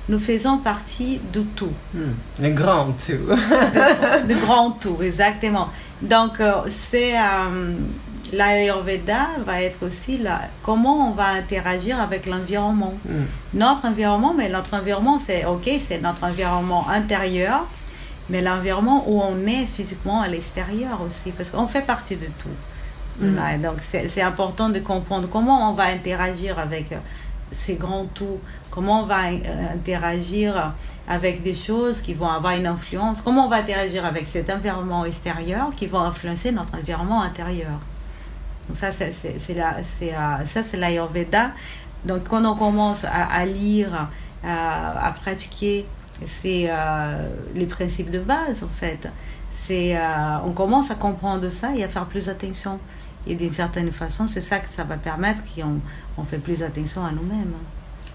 nous 0.09 0.19
faisons 0.19 0.59
partie 0.59 1.21
de 1.33 1.43
tout. 1.55 1.73
Le 2.41 2.51
grand 2.51 2.93
tout. 2.93 3.13
de, 4.29 4.41
grand 4.41 4.73
tout, 4.73 4.99
exactement. 5.01 5.69
Donc, 6.01 6.41
euh, 6.41 6.53
c'est 6.69 7.17
euh, 7.17 7.77
l'Ayurveda 8.33 9.29
va 9.47 9.63
être 9.63 9.87
aussi 9.87 10.19
là. 10.19 10.41
Comment 10.63 11.09
on 11.09 11.13
va 11.13 11.29
interagir 11.29 12.01
avec 12.01 12.27
l'environnement? 12.27 12.95
Hmm. 13.09 13.25
Notre 13.55 13.87
environnement, 13.87 14.35
mais 14.37 14.49
notre 14.49 14.75
environnement, 14.75 15.21
c'est 15.21 15.45
ok, 15.45 15.71
c'est 15.79 16.01
notre 16.01 16.25
environnement 16.25 16.89
intérieur, 16.89 17.67
mais 18.29 18.41
l'environnement 18.41 19.05
où 19.07 19.21
on 19.21 19.47
est 19.47 19.67
physiquement 19.67 20.21
à 20.21 20.27
l'extérieur 20.27 21.01
aussi, 21.07 21.31
parce 21.31 21.51
qu'on 21.51 21.69
fait 21.69 21.83
partie 21.87 22.17
de 22.17 22.27
tout. 22.27 22.49
Mm. 23.21 23.61
Donc 23.63 23.77
c'est 23.81 24.23
important 24.23 24.69
de 24.69 24.79
comprendre 24.81 25.29
comment 25.29 25.71
on 25.71 25.75
va 25.75 25.85
interagir 25.85 26.59
avec 26.59 26.93
euh, 26.93 26.97
ces 27.51 27.75
grands 27.75 28.07
tout, 28.07 28.39
comment 28.71 29.03
on 29.03 29.05
va 29.05 29.27
euh, 29.27 29.75
interagir 29.75 30.73
avec 31.07 31.43
des 31.43 31.55
choses 31.55 32.01
qui 32.01 32.15
vont 32.15 32.29
avoir 32.29 32.55
une 32.55 32.67
influence, 32.67 33.21
comment 33.21 33.47
on 33.47 33.49
va 33.49 33.57
interagir 33.57 34.05
avec 34.07 34.27
cet 34.27 34.51
environnement 34.51 35.05
extérieur 35.05 35.71
qui 35.77 35.87
va 35.87 36.01
influencer 36.01 36.53
notre 36.53 36.77
environnement 36.79 37.23
intérieur. 37.23 37.79
Donc 38.69 38.77
ça, 38.77 38.89
c'est 38.93 39.55
la- 39.55 39.77
euh, 40.03 40.79
l'Ayurveda. 40.79 41.51
Donc 42.05 42.25
quand 42.29 42.45
on 42.45 42.57
commence 42.57 43.05
à, 43.05 43.45
lire, 43.45 44.09
à, 44.45 45.13
pratiquer, 45.21 45.87
c'est 46.27 46.71
les 47.55 47.67
principes 47.67 48.11
de 48.11 48.19
base 48.21 48.65
en 48.65 48.69
fait. 48.69 49.09
On 50.45 50.53
commence 50.53 50.91
à 50.91 50.95
comprendre 50.95 51.49
ça 51.49 51.75
et 51.77 51.85
à 51.85 51.89
faire 51.89 52.07
plus 52.07 52.29
attention. 52.29 52.79
Et 53.27 53.35
d'une 53.35 53.53
certaine 53.53 53.93
façon, 53.93 54.27
c'est 54.27 54.41
ça 54.41 54.59
que 54.59 54.69
ça 54.69 54.85
va 54.85 54.97
permettre 54.97 55.43
qu'on 55.55 55.81
on 56.19 56.25
fait 56.25 56.39
plus 56.39 56.63
attention 56.63 57.05
à 57.05 57.13
nous-mêmes. 57.13 57.55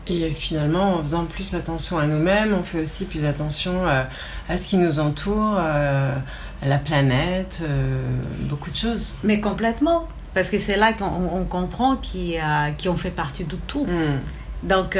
Et 0.09 0.31
finalement, 0.31 0.95
en 0.95 1.01
faisant 1.01 1.25
plus 1.25 1.53
attention 1.53 1.97
à 1.97 2.07
nous-mêmes, 2.07 2.53
on 2.57 2.63
fait 2.63 2.81
aussi 2.81 3.05
plus 3.05 3.25
attention 3.25 3.85
euh, 3.85 4.03
à 4.47 4.57
ce 4.57 4.67
qui 4.67 4.77
nous 4.77 4.99
entoure, 4.99 5.57
euh, 5.59 6.15
à 6.61 6.67
la 6.67 6.77
planète, 6.77 7.61
euh, 7.63 7.97
beaucoup 8.41 8.69
de 8.69 8.75
choses. 8.75 9.17
Mais 9.23 9.41
complètement. 9.41 10.07
Parce 10.33 10.49
que 10.49 10.59
c'est 10.59 10.77
là 10.77 10.93
qu'on 10.93 11.05
on 11.05 11.43
comprend 11.45 11.95
qu'on 11.97 12.89
on 12.91 12.95
fait 12.95 13.11
partie 13.11 13.43
de 13.43 13.55
tout. 13.67 13.85
Hmm. 13.85 14.19
Donc, 14.63 14.97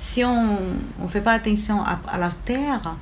si 0.00 0.24
on 0.24 0.58
ne 1.02 1.08
fait 1.08 1.20
pas 1.20 1.32
attention 1.32 1.82
à, 1.82 1.98
à 2.08 2.18
la 2.18 2.30
terre, 2.44 2.96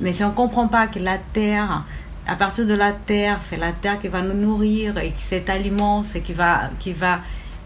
mais 0.00 0.12
si 0.12 0.24
on 0.24 0.30
ne 0.30 0.34
comprend 0.34 0.68
pas 0.68 0.86
que 0.86 0.98
la 0.98 1.18
terre, 1.18 1.84
à 2.26 2.36
partir 2.36 2.66
de 2.66 2.74
la 2.74 2.92
terre, 2.92 3.38
c'est 3.42 3.56
la 3.58 3.72
terre 3.72 3.98
qui 3.98 4.08
va 4.08 4.22
nous 4.22 4.34
nourrir 4.34 4.98
et 4.98 5.12
cet 5.18 5.50
aliment, 5.50 6.02
c'est 6.02 6.20
qui 6.20 6.32
va, 6.32 6.70
qui 6.78 6.92
va 6.92 7.20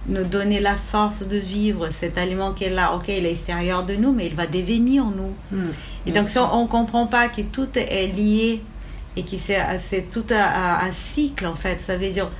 nous 0.09 0.25
donner 0.25 0.61
la 0.61 0.77
force 0.77 1.27
de 1.27 1.37
vivre, 1.37 1.89
cet 1.91 2.17
aliment 2.17 2.53
qui 2.53 2.65
est 2.65 2.71
là, 2.71 2.95
ok, 2.95 3.09
il 3.09 3.27
est 3.27 3.33
extérieur 3.33 3.85
de 3.85 3.95
nous, 3.97 4.13
mais 4.13 4.27
il 4.27 4.35
va 4.35 4.47
devenir 4.47 5.05
nous. 5.05 5.35
Hmm. 5.51 5.71
Et 6.07 6.13
donc, 6.13 6.29
si 6.29 6.39
on 6.39 6.63
ne 6.63 6.69
comprend 6.69 7.07
pas 7.07 7.29
que 7.29 7.43
tout 7.43 7.69
est 7.75 8.07
lié 8.15 8.63
et 9.17 9.23
que 9.25 9.37
c'est 9.37 9.59
c'est 9.81 10.11
tout 10.11 10.25
un, 10.31 10.87
un 10.87 10.93
cycle, 10.93 11.47
en 11.47 11.55
fait, 11.55 11.81
ça 11.81 11.97
veut 11.97 12.11
dire 12.11 12.31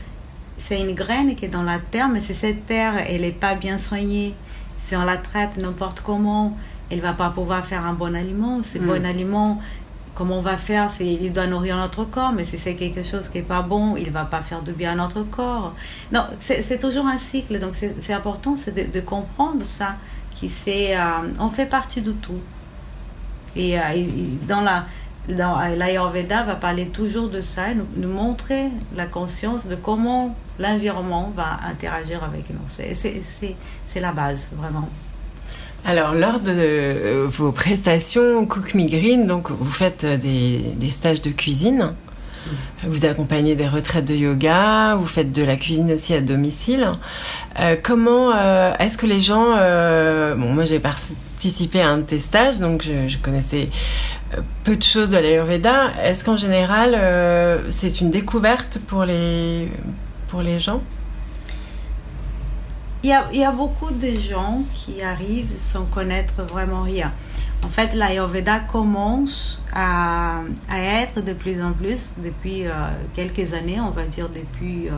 c'est 0.59 0.81
une 0.81 0.95
graine 0.95 1.35
qui 1.35 1.45
est 1.45 1.49
dans 1.49 1.65
la 1.65 1.79
terre, 1.79 2.09
mais 2.09 2.21
si 2.21 2.35
cette 2.35 2.67
terre, 2.67 2.95
elle 3.09 3.23
n'est 3.23 3.31
pas 3.33 3.55
bien 3.57 3.79
soignée, 3.79 4.35
si 4.79 4.97
on 4.97 5.05
la 5.05 5.17
traite 5.17 5.57
n'importe 5.59 6.01
comment, 6.01 6.57
elle 6.91 7.01
va 7.01 7.13
pas 7.13 7.31
pouvoir 7.31 7.67
faire 7.67 7.85
un 7.85 7.93
bon 7.93 8.15
aliment. 8.15 8.63
Ce 8.63 8.79
Mm. 8.79 8.87
bon 8.87 9.05
aliment, 9.05 9.61
comment 10.17 10.39
on 10.39 10.43
va 10.43 10.57
faire 10.57 10.91
Il 10.99 11.33
doit 11.33 11.47
nourrir 11.47 11.77
notre 11.77 12.05
corps, 12.05 12.33
mais 12.33 12.45
si 12.45 12.59
c'est 12.59 12.75
quelque 12.75 13.05
chose 13.05 13.29
qui 13.29 13.39
n'est 13.39 13.45
pas 13.45 13.63
bon, 13.63 13.95
il 13.97 14.11
va 14.11 14.25
pas 14.25 14.41
faire 14.41 14.63
de 14.63 14.73
bien 14.73 14.93
à 14.93 14.95
notre 14.97 15.23
corps. 15.23 15.75
Non, 16.11 16.23
c'est, 16.41 16.81
toujours 16.81 17.07
un 17.07 17.19
cycle, 17.19 17.59
donc 17.61 17.77
c'est, 17.77 18.13
important 18.13 18.55
de, 18.55 18.93
de 18.93 19.01
comprendre 19.01 19.65
ça, 19.65 19.97
qui 20.35 20.49
c'est, 20.49 20.97
euh, 20.97 21.01
on 21.39 21.51
fait 21.51 21.67
partie 21.67 22.01
de 22.01 22.13
tout. 22.13 22.41
Et, 23.55 23.79
euh, 23.79 23.83
et- 23.95 24.09
dans 24.49 24.63
la 24.63 24.87
dans 25.29 25.59
l'Ayurveda 25.77 26.45
va 26.45 26.55
parler 26.55 26.87
toujours 26.87 27.29
de 27.29 27.41
ça, 27.41 27.75
nous, 27.75 27.87
nous 27.97 28.09
montrer 28.09 28.69
la 28.95 29.07
conscience 29.07 29.67
de 29.67 29.75
comment 29.75 30.37
l'environnement 30.61 31.33
va 31.35 31.57
interagir 31.69 32.23
avec 32.23 32.49
nous. 32.51 32.61
C'est 32.69 34.01
la 34.01 34.13
base, 34.13 34.51
vraiment. 34.53 34.89
Alors, 35.89 36.15
lors 36.15 36.41
de 36.41 36.51
euh, 36.51 37.27
vos 37.29 37.53
prestations 37.53 38.45
Cook 38.45 38.75
Me 38.75 38.89
Green, 38.89 39.29
donc 39.29 39.53
vous 39.53 39.71
faites 39.71 40.03
euh, 40.03 40.17
des, 40.17 40.59
des 40.75 40.89
stages 40.89 41.23
de 41.23 41.31
cuisine, 41.31 41.93
vous 42.83 43.05
accompagnez 43.05 43.55
des 43.55 43.69
retraites 43.69 44.05
de 44.05 44.15
yoga, 44.15 44.97
vous 44.97 45.07
faites 45.07 45.31
de 45.31 45.45
la 45.45 45.55
cuisine 45.55 45.93
aussi 45.93 46.13
à 46.13 46.21
domicile. 46.21 46.89
Euh, 47.61 47.77
comment 47.81 48.33
euh, 48.35 48.73
est-ce 48.81 48.99
que 48.99 49.07
les 49.07 49.21
gens, 49.21 49.55
euh, 49.57 50.35
bon, 50.35 50.53
moi 50.55 50.65
j'ai 50.65 50.81
participé 50.81 51.81
à 51.81 51.91
un 51.91 51.99
de 51.99 52.03
tes 52.03 52.19
stages, 52.19 52.59
donc 52.59 52.83
je, 52.83 53.07
je 53.07 53.19
connaissais 53.19 53.69
peu 54.65 54.75
de 54.75 54.83
choses 54.83 55.11
de 55.11 55.19
l'Ayurveda. 55.19 55.93
Est-ce 56.03 56.25
qu'en 56.25 56.37
général 56.37 56.99
c'est 57.71 58.01
une 58.01 58.11
découverte 58.11 58.81
pour 58.89 59.05
les 59.05 59.69
pour 60.27 60.43
les 60.43 60.59
gens? 60.59 60.83
Il 63.07 63.11
y, 63.11 63.13
a, 63.13 63.25
il 63.33 63.39
y 63.39 63.45
a 63.45 63.53
beaucoup 63.53 63.93
de 63.93 64.09
gens 64.19 64.63
qui 64.75 65.01
arrivent 65.01 65.53
sans 65.59 65.85
connaître 65.85 66.43
vraiment 66.43 66.83
rien. 66.83 67.13
En 67.65 67.69
fait, 67.69 67.95
l'Ayurveda 67.95 68.59
commence 68.59 69.61
à, 69.73 70.41
à 70.69 70.79
être 71.03 71.23
de 71.23 71.33
plus 71.33 71.63
en 71.63 71.71
plus, 71.73 72.11
depuis 72.19 72.67
euh, 72.67 72.73
quelques 73.15 73.55
années, 73.55 73.79
on 73.81 73.91
va 73.91 74.03
dire 74.07 74.29
depuis 74.29 74.89
euh, 74.89 74.93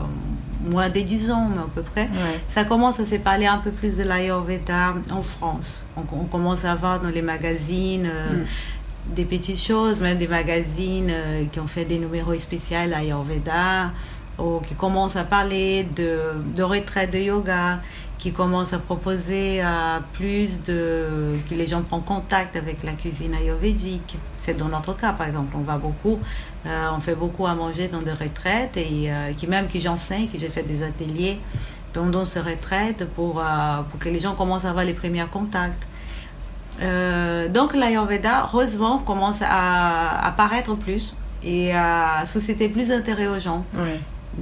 moins 0.70 0.88
de 0.88 1.00
10 1.00 1.30
ans 1.30 1.50
mais 1.54 1.58
à 1.60 1.66
peu 1.74 1.82
près, 1.82 2.04
Ouais. 2.04 2.40
ça 2.48 2.64
commence 2.64 2.98
à 2.98 3.04
se 3.04 3.16
parler 3.16 3.44
un 3.44 3.58
peu 3.58 3.72
plus 3.72 3.90
de 3.98 4.04
l'Ayurveda 4.04 4.94
en 5.12 5.22
France. 5.22 5.84
On, 5.94 6.00
on 6.18 6.24
commence 6.24 6.64
à 6.64 6.74
voir 6.76 7.02
dans 7.02 7.10
les 7.10 7.20
magazines 7.20 8.08
euh, 8.10 8.38
Mm. 8.38 9.14
des 9.16 9.24
petites 9.26 9.60
choses, 9.60 10.00
même 10.00 10.16
des 10.16 10.28
magazines 10.28 11.10
euh, 11.10 11.44
qui 11.52 11.60
ont 11.60 11.66
fait 11.66 11.84
des 11.84 11.98
numéros 11.98 12.34
spéciaux 12.38 12.78
Ayurveda, 12.94 13.92
ou 14.38 14.60
qui 14.60 14.74
commencent 14.74 15.16
à 15.16 15.24
parler 15.24 15.88
de, 15.96 16.18
de 16.54 16.62
retraite 16.62 17.12
de 17.12 17.18
yoga, 17.18 17.80
qui 18.18 18.32
commencent 18.32 18.72
à 18.72 18.78
proposer 18.78 19.62
euh, 19.62 20.00
plus 20.12 20.62
de... 20.62 21.36
que 21.48 21.54
les 21.54 21.66
gens 21.66 21.82
prennent 21.82 22.02
contact 22.02 22.56
avec 22.56 22.82
la 22.82 22.92
cuisine 22.92 23.34
ayurvédique. 23.34 24.16
C'est 24.36 24.56
dans 24.56 24.68
notre 24.68 24.96
cas, 24.96 25.12
par 25.12 25.26
exemple. 25.26 25.54
On 25.56 25.62
va 25.62 25.78
beaucoup, 25.78 26.18
euh, 26.66 26.88
on 26.96 26.98
fait 26.98 27.14
beaucoup 27.14 27.46
à 27.46 27.54
manger 27.54 27.86
dans 27.88 28.02
des 28.02 28.12
retraites 28.12 28.76
et 28.76 29.06
euh, 29.06 29.32
qui 29.36 29.46
même 29.46 29.68
que 29.68 29.78
j'enseigne, 29.78 30.28
que 30.28 30.36
j'ai 30.36 30.48
fait 30.48 30.64
des 30.64 30.82
ateliers 30.82 31.38
pendant 31.92 32.24
ces 32.24 32.40
retraites 32.40 33.08
pour, 33.14 33.42
pour 33.90 33.98
que 33.98 34.08
les 34.08 34.20
gens 34.20 34.34
commencent 34.34 34.66
à 34.66 34.70
avoir 34.70 34.84
les 34.84 34.94
premiers 34.94 35.24
contacts. 35.32 35.84
Donc 37.52 37.74
l'Ayurveda, 37.74 38.48
heureusement, 38.52 38.98
commence 38.98 39.42
à 39.42 40.26
apparaître 40.26 40.74
plus 40.76 41.16
et 41.42 41.72
à 41.72 42.24
susciter 42.26 42.68
plus 42.68 42.88
d'intérêt 42.88 43.26
aux 43.26 43.38
gens. 43.38 43.64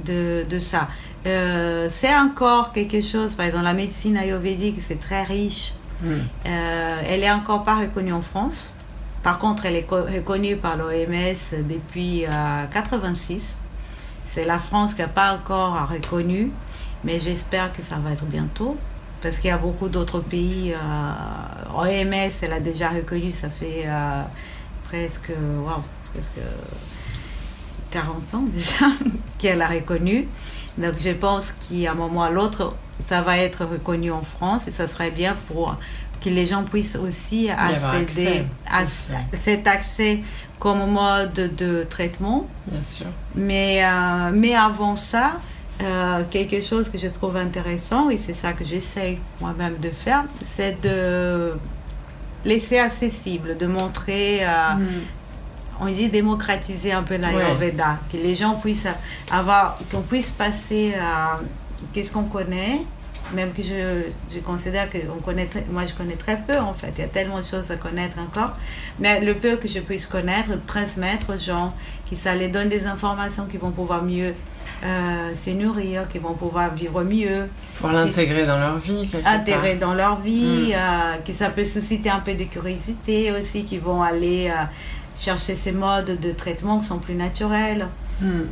De, 0.05 0.45
de 0.49 0.59
ça. 0.59 0.87
Euh, 1.25 1.87
c'est 1.89 2.15
encore 2.15 2.71
quelque 2.71 3.01
chose, 3.01 3.33
par 3.35 3.45
exemple, 3.45 3.65
la 3.65 3.73
médecine 3.73 4.17
ayurvédique, 4.17 4.81
c'est 4.81 4.99
très 4.99 5.23
riche. 5.23 5.73
Mm. 6.03 6.07
Euh, 6.45 7.01
elle 7.07 7.23
est 7.23 7.31
encore 7.31 7.63
pas 7.63 7.75
reconnue 7.75 8.13
en 8.13 8.21
France. 8.21 8.73
Par 9.23 9.39
contre, 9.39 9.65
elle 9.65 9.75
est 9.75 9.83
co- 9.83 10.03
reconnue 10.03 10.55
par 10.57 10.77
l'OMS 10.77 11.63
depuis 11.67 12.25
1986. 12.27 13.57
C'est 14.25 14.45
la 14.45 14.57
France 14.59 14.93
qui 14.93 15.01
n'a 15.01 15.07
pas 15.07 15.33
encore 15.33 15.89
reconnu, 15.89 16.51
mais 17.03 17.19
j'espère 17.19 17.73
que 17.73 17.81
ça 17.81 17.95
va 17.97 18.11
être 18.11 18.25
bientôt. 18.25 18.77
Parce 19.21 19.39
qu'il 19.39 19.49
y 19.49 19.53
a 19.53 19.57
beaucoup 19.57 19.89
d'autres 19.89 20.19
pays. 20.19 20.73
euh, 20.73 21.75
OMS, 21.75 22.31
elle 22.41 22.53
a 22.53 22.59
déjà 22.59 22.89
reconnu, 22.89 23.31
ça 23.31 23.49
fait 23.49 23.83
euh, 23.87 24.21
presque, 24.87 25.31
presque 26.13 26.39
40 27.97 28.33
ans 28.35 28.45
déjà 28.53 28.85
qu'elle 29.39 29.61
a 29.61 29.67
reconnu. 29.67 30.27
Donc 30.77 30.93
je 30.99 31.09
pense 31.11 31.51
qu'à 31.51 31.91
un 31.91 31.95
moment 31.95 32.19
ou 32.19 32.23
à 32.23 32.29
l'autre, 32.29 32.77
ça 33.05 33.21
va 33.21 33.37
être 33.37 33.65
reconnu 33.65 34.11
en 34.11 34.21
France 34.21 34.67
et 34.67 34.71
ça 34.71 34.87
serait 34.87 35.11
bien 35.11 35.35
pour 35.47 35.75
que 36.23 36.29
les 36.29 36.45
gens 36.47 36.63
puissent 36.63 36.95
aussi 36.95 37.49
accéder 37.49 38.45
à 38.69 38.85
cet 39.37 39.67
accès 39.67 40.21
comme 40.59 40.91
mode 40.91 41.55
de 41.55 41.85
traitement. 41.89 42.47
Bien 42.67 42.81
sûr. 42.81 43.07
Mais, 43.35 43.83
euh, 43.83 44.31
mais 44.33 44.55
avant 44.55 44.95
ça, 44.95 45.33
euh, 45.83 46.23
quelque 46.31 46.61
chose 46.61 46.89
que 46.89 46.97
je 46.97 47.07
trouve 47.07 47.37
intéressant, 47.37 48.09
et 48.09 48.17
c'est 48.17 48.33
ça 48.33 48.53
que 48.53 48.65
j'essaye 48.65 49.19
moi-même 49.41 49.77
de 49.77 49.91
faire, 49.91 50.23
c'est 50.43 50.81
de 50.81 51.53
laisser 52.45 52.79
accessible, 52.79 53.57
de 53.57 53.67
montrer, 53.67 54.39
euh, 54.41 54.73
Mm. 54.75 54.85
On 55.81 55.87
dit 55.87 56.09
démocratiser 56.09 56.91
un 56.91 57.03
peu 57.03 57.17
l'Ayurveda, 57.17 57.99
que 58.11 58.17
les 58.17 58.35
gens 58.35 58.55
puissent 58.55 58.87
avoir, 59.31 59.77
qu'on 59.91 60.01
puisse 60.01 60.31
passer 60.31 60.93
à 61.01 61.39
qu'est-ce 61.93 62.11
qu'on 62.11 62.23
connaît, 62.23 62.81
même 63.33 63.51
que 63.51 63.61
je, 63.61 64.03
je 64.33 64.39
considère 64.39 64.89
que 64.89 64.97
on 65.15 65.21
connaît, 65.21 65.49
moi 65.71 65.83
je 65.85 65.93
connais 65.93 66.15
très 66.15 66.37
peu 66.47 66.57
en 66.59 66.73
fait, 66.73 66.93
il 66.97 67.01
y 67.01 67.03
a 67.03 67.07
tellement 67.07 67.39
de 67.39 67.45
choses 67.45 67.69
à 67.71 67.75
connaître 67.75 68.17
encore, 68.19 68.53
mais 68.99 69.19
le 69.19 69.35
peu 69.35 69.57
que 69.57 69.67
je 69.67 69.79
puisse 69.79 70.05
connaître, 70.05 70.49
transmettre 70.65 71.31
aux 71.35 71.39
gens, 71.39 71.73
que 72.09 72.15
ça 72.15 72.33
les 72.35 72.47
donne 72.47 72.69
des 72.69 72.87
informations 72.87 73.45
qui 73.45 73.57
vont 73.57 73.71
pouvoir 73.71 74.03
mieux 74.03 74.33
euh, 74.83 75.33
se 75.35 75.49
nourrir, 75.49 76.07
qui 76.07 76.19
vont 76.19 76.35
pouvoir 76.35 76.73
vivre 76.73 77.03
mieux, 77.03 77.49
Pour 77.79 77.89
l'intégrer 77.89 78.45
dans 78.45 78.57
leur 78.59 78.77
vie, 78.77 79.07
quelque 79.07 79.27
intégrer 79.27 79.75
dans 79.75 79.93
leur 79.95 80.19
vie, 80.21 80.69
Mm. 80.69 80.73
euh, 80.75 81.17
que 81.25 81.33
ça 81.33 81.49
peut 81.49 81.65
susciter 81.65 82.09
un 82.09 82.19
peu 82.19 82.33
de 82.35 82.43
curiosité 82.43 83.31
aussi, 83.31 83.65
qui 83.65 83.77
vont 83.79 84.03
aller 84.03 84.49
euh, 84.49 84.63
chercher 85.17 85.55
ces 85.55 85.71
modes 85.71 86.19
de 86.19 86.31
traitement 86.31 86.79
qui 86.79 86.87
sont 86.87 86.99
plus 86.99 87.15
naturels. 87.15 87.87
Hmm. 88.21 88.43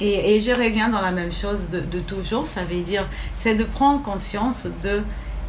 Et, 0.00 0.34
et 0.34 0.40
je 0.40 0.50
reviens 0.50 0.88
dans 0.88 1.00
la 1.00 1.12
même 1.12 1.32
chose 1.32 1.68
de, 1.70 1.80
de 1.80 1.98
toujours, 2.00 2.46
ça 2.46 2.64
veut 2.64 2.82
dire, 2.82 3.06
c'est 3.38 3.54
de 3.54 3.64
prendre 3.64 4.02
conscience 4.02 4.66
de... 4.82 5.02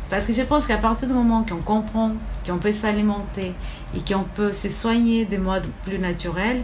Parce 0.10 0.26
que 0.28 0.34
je 0.34 0.42
pense 0.44 0.68
qu'à 0.68 0.78
partir 0.78 1.08
du 1.08 1.14
moment 1.14 1.44
qu'on 1.48 1.58
comprend 1.58 2.12
qu'on 2.46 2.58
peut 2.58 2.74
s'alimenter 2.74 3.54
et 3.96 4.00
qu'on 4.14 4.24
peut 4.24 4.54
se 4.54 4.70
soigner 4.70 5.26
de 5.26 5.38
modes 5.38 5.66
plus 5.84 5.98
naturels, 5.98 6.62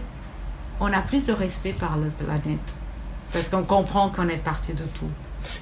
on 0.78 0.92
a 0.92 1.00
plus 1.00 1.26
de 1.26 1.32
respect 1.32 1.72
par 1.72 1.96
la 1.96 2.08
planète. 2.24 2.60
Parce 3.32 3.48
qu'on 3.48 3.64
comprend 3.64 4.08
qu'on 4.08 4.28
est 4.28 4.36
parti 4.36 4.72
de 4.72 4.84
tout. 4.84 5.10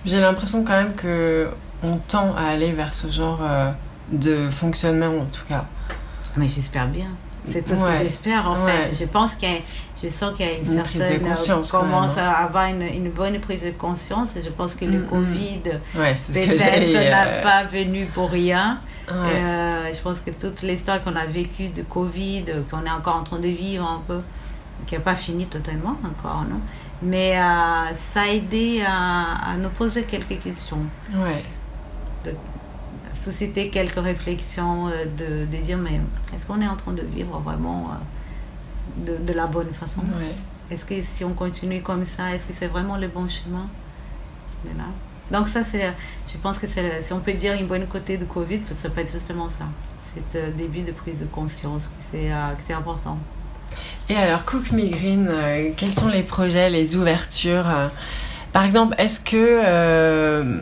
J'ai 0.04 0.20
l'impression 0.20 0.64
quand 0.64 0.72
même 0.72 0.94
que 0.94 1.48
on 1.82 1.96
tend 1.96 2.34
à 2.34 2.42
aller 2.42 2.72
vers 2.72 2.92
ce 2.92 3.10
genre 3.10 3.38
euh, 3.42 3.70
de 4.12 4.50
fonctionnement, 4.50 5.20
en 5.20 5.26
tout 5.26 5.44
cas. 5.48 5.66
Mais 6.36 6.48
j'espère 6.48 6.88
bien. 6.88 7.10
C'est 7.48 7.62
tout 7.64 7.76
ce 7.76 7.84
que 7.84 7.92
j'espère 7.94 8.48
en 8.50 8.64
Ouais. 8.64 8.72
fait. 8.92 9.04
Je 9.04 9.04
pense 9.08 9.34
qu'il 9.34 9.48
y 9.50 9.56
a- 9.56 9.60
je 10.02 10.08
sens 10.08 10.34
qu'il 10.36 10.46
y 10.46 10.48
a 10.48 10.52
une, 10.52 10.72
Une 10.72 10.82
prise 10.82 10.94
de 10.94 11.00
certaine 11.08 11.28
conscience, 11.28 11.70
quand 11.72 11.80
commence 11.80 12.16
même, 12.16 12.24
hein. 12.26 12.32
à 12.36 12.44
avoir 12.44 12.66
une, 12.66 12.82
une 12.82 13.10
bonne 13.10 13.38
prise 13.40 13.62
de 13.64 13.70
conscience. 13.70 14.34
Je 14.42 14.50
pense 14.50 14.74
que 14.74 14.84
le 14.84 14.98
Mm, 14.98 15.02
mm. 15.04 15.06
Covid 15.08 15.62
Ouais, 15.96 16.14
que 16.14 16.46
peut-être 16.46 17.10
n'a 17.10 17.24
euh, 17.26 17.42
pas 17.42 17.64
venu 17.64 18.06
pour 18.06 18.30
rien. 18.30 18.78
Euh, 19.10 19.90
je 19.92 20.00
pense 20.02 20.20
que 20.20 20.30
toute 20.30 20.60
l'histoire 20.62 21.02
qu'on 21.02 21.16
a 21.16 21.24
vécue 21.24 21.68
de 21.68 21.82
Covid, 21.82 22.44
euh, 22.50 22.62
qu'on 22.70 22.84
est 22.84 22.90
encore 22.90 23.16
en 23.16 23.22
train 23.24 23.38
de 23.38 23.48
vivre 23.48 23.84
un 23.86 24.02
peu, 24.06 24.18
qui 24.86 24.94
n'a 24.94 25.00
pas 25.00 25.16
fini 25.16 25.46
totalement 25.46 25.96
encore, 26.04 26.44
non? 26.48 26.60
Mais 27.00 27.38
euh, 27.38 27.94
ça 27.96 28.22
a 28.22 28.26
aidé 28.28 28.82
à, 28.86 29.52
à 29.52 29.56
nous 29.56 29.70
poser 29.70 30.02
quelques 30.02 30.38
questions, 30.40 30.80
ouais. 31.14 31.42
À 33.18 33.24
susciter 33.24 33.68
quelques 33.70 34.02
réflexions, 34.02 34.88
euh, 34.88 35.04
de, 35.04 35.46
de 35.46 35.62
dire 35.62 35.78
mais 35.78 36.00
est-ce 36.34 36.46
qu'on 36.46 36.60
est 36.60 36.68
en 36.68 36.76
train 36.76 36.92
de 36.92 37.02
vivre 37.02 37.38
vraiment 37.38 37.90
euh, 37.90 39.12
de, 39.12 39.24
de 39.24 39.32
la 39.32 39.46
bonne 39.46 39.72
façon? 39.72 40.02
Ouais. 40.02 40.34
Est-ce 40.70 40.84
que 40.84 41.00
si 41.02 41.24
on 41.24 41.32
continue 41.32 41.82
comme 41.82 42.04
ça, 42.04 42.34
est-ce 42.34 42.44
que 42.44 42.52
c'est 42.52 42.66
vraiment 42.66 42.96
le 42.96 43.08
bon 43.08 43.26
chemin. 43.28 43.66
Donc 45.30 45.48
ça, 45.48 45.62
c'est, 45.62 45.92
je 46.26 46.36
pense 46.38 46.58
que 46.58 46.66
c'est, 46.66 47.02
si 47.02 47.12
on 47.12 47.20
peut 47.20 47.32
dire 47.32 47.54
une 47.54 47.66
bonne 47.66 47.86
côté 47.86 48.16
de 48.16 48.24
Covid, 48.24 48.60
ça 48.74 48.88
peut 48.90 49.00
être 49.00 49.12
justement 49.12 49.48
ça. 49.50 49.64
C'est 50.02 50.38
un 50.38 50.50
début 50.50 50.80
de 50.80 50.92
prise 50.92 51.20
de 51.20 51.26
conscience, 51.26 51.88
c'est, 52.00 52.32
euh, 52.32 52.54
c'est 52.64 52.72
important. 52.72 53.18
Et 54.08 54.16
alors, 54.16 54.44
Cook 54.44 54.72
Me 54.72 54.88
Green, 54.88 55.28
euh, 55.30 55.70
quels 55.76 55.92
sont 55.92 56.08
les 56.08 56.22
projets, 56.22 56.70
les 56.70 56.96
ouvertures 56.96 57.68
euh, 57.68 57.88
Par 58.52 58.64
exemple, 58.64 58.94
est-ce 58.98 59.20
que 59.20 59.36
euh, 59.36 60.60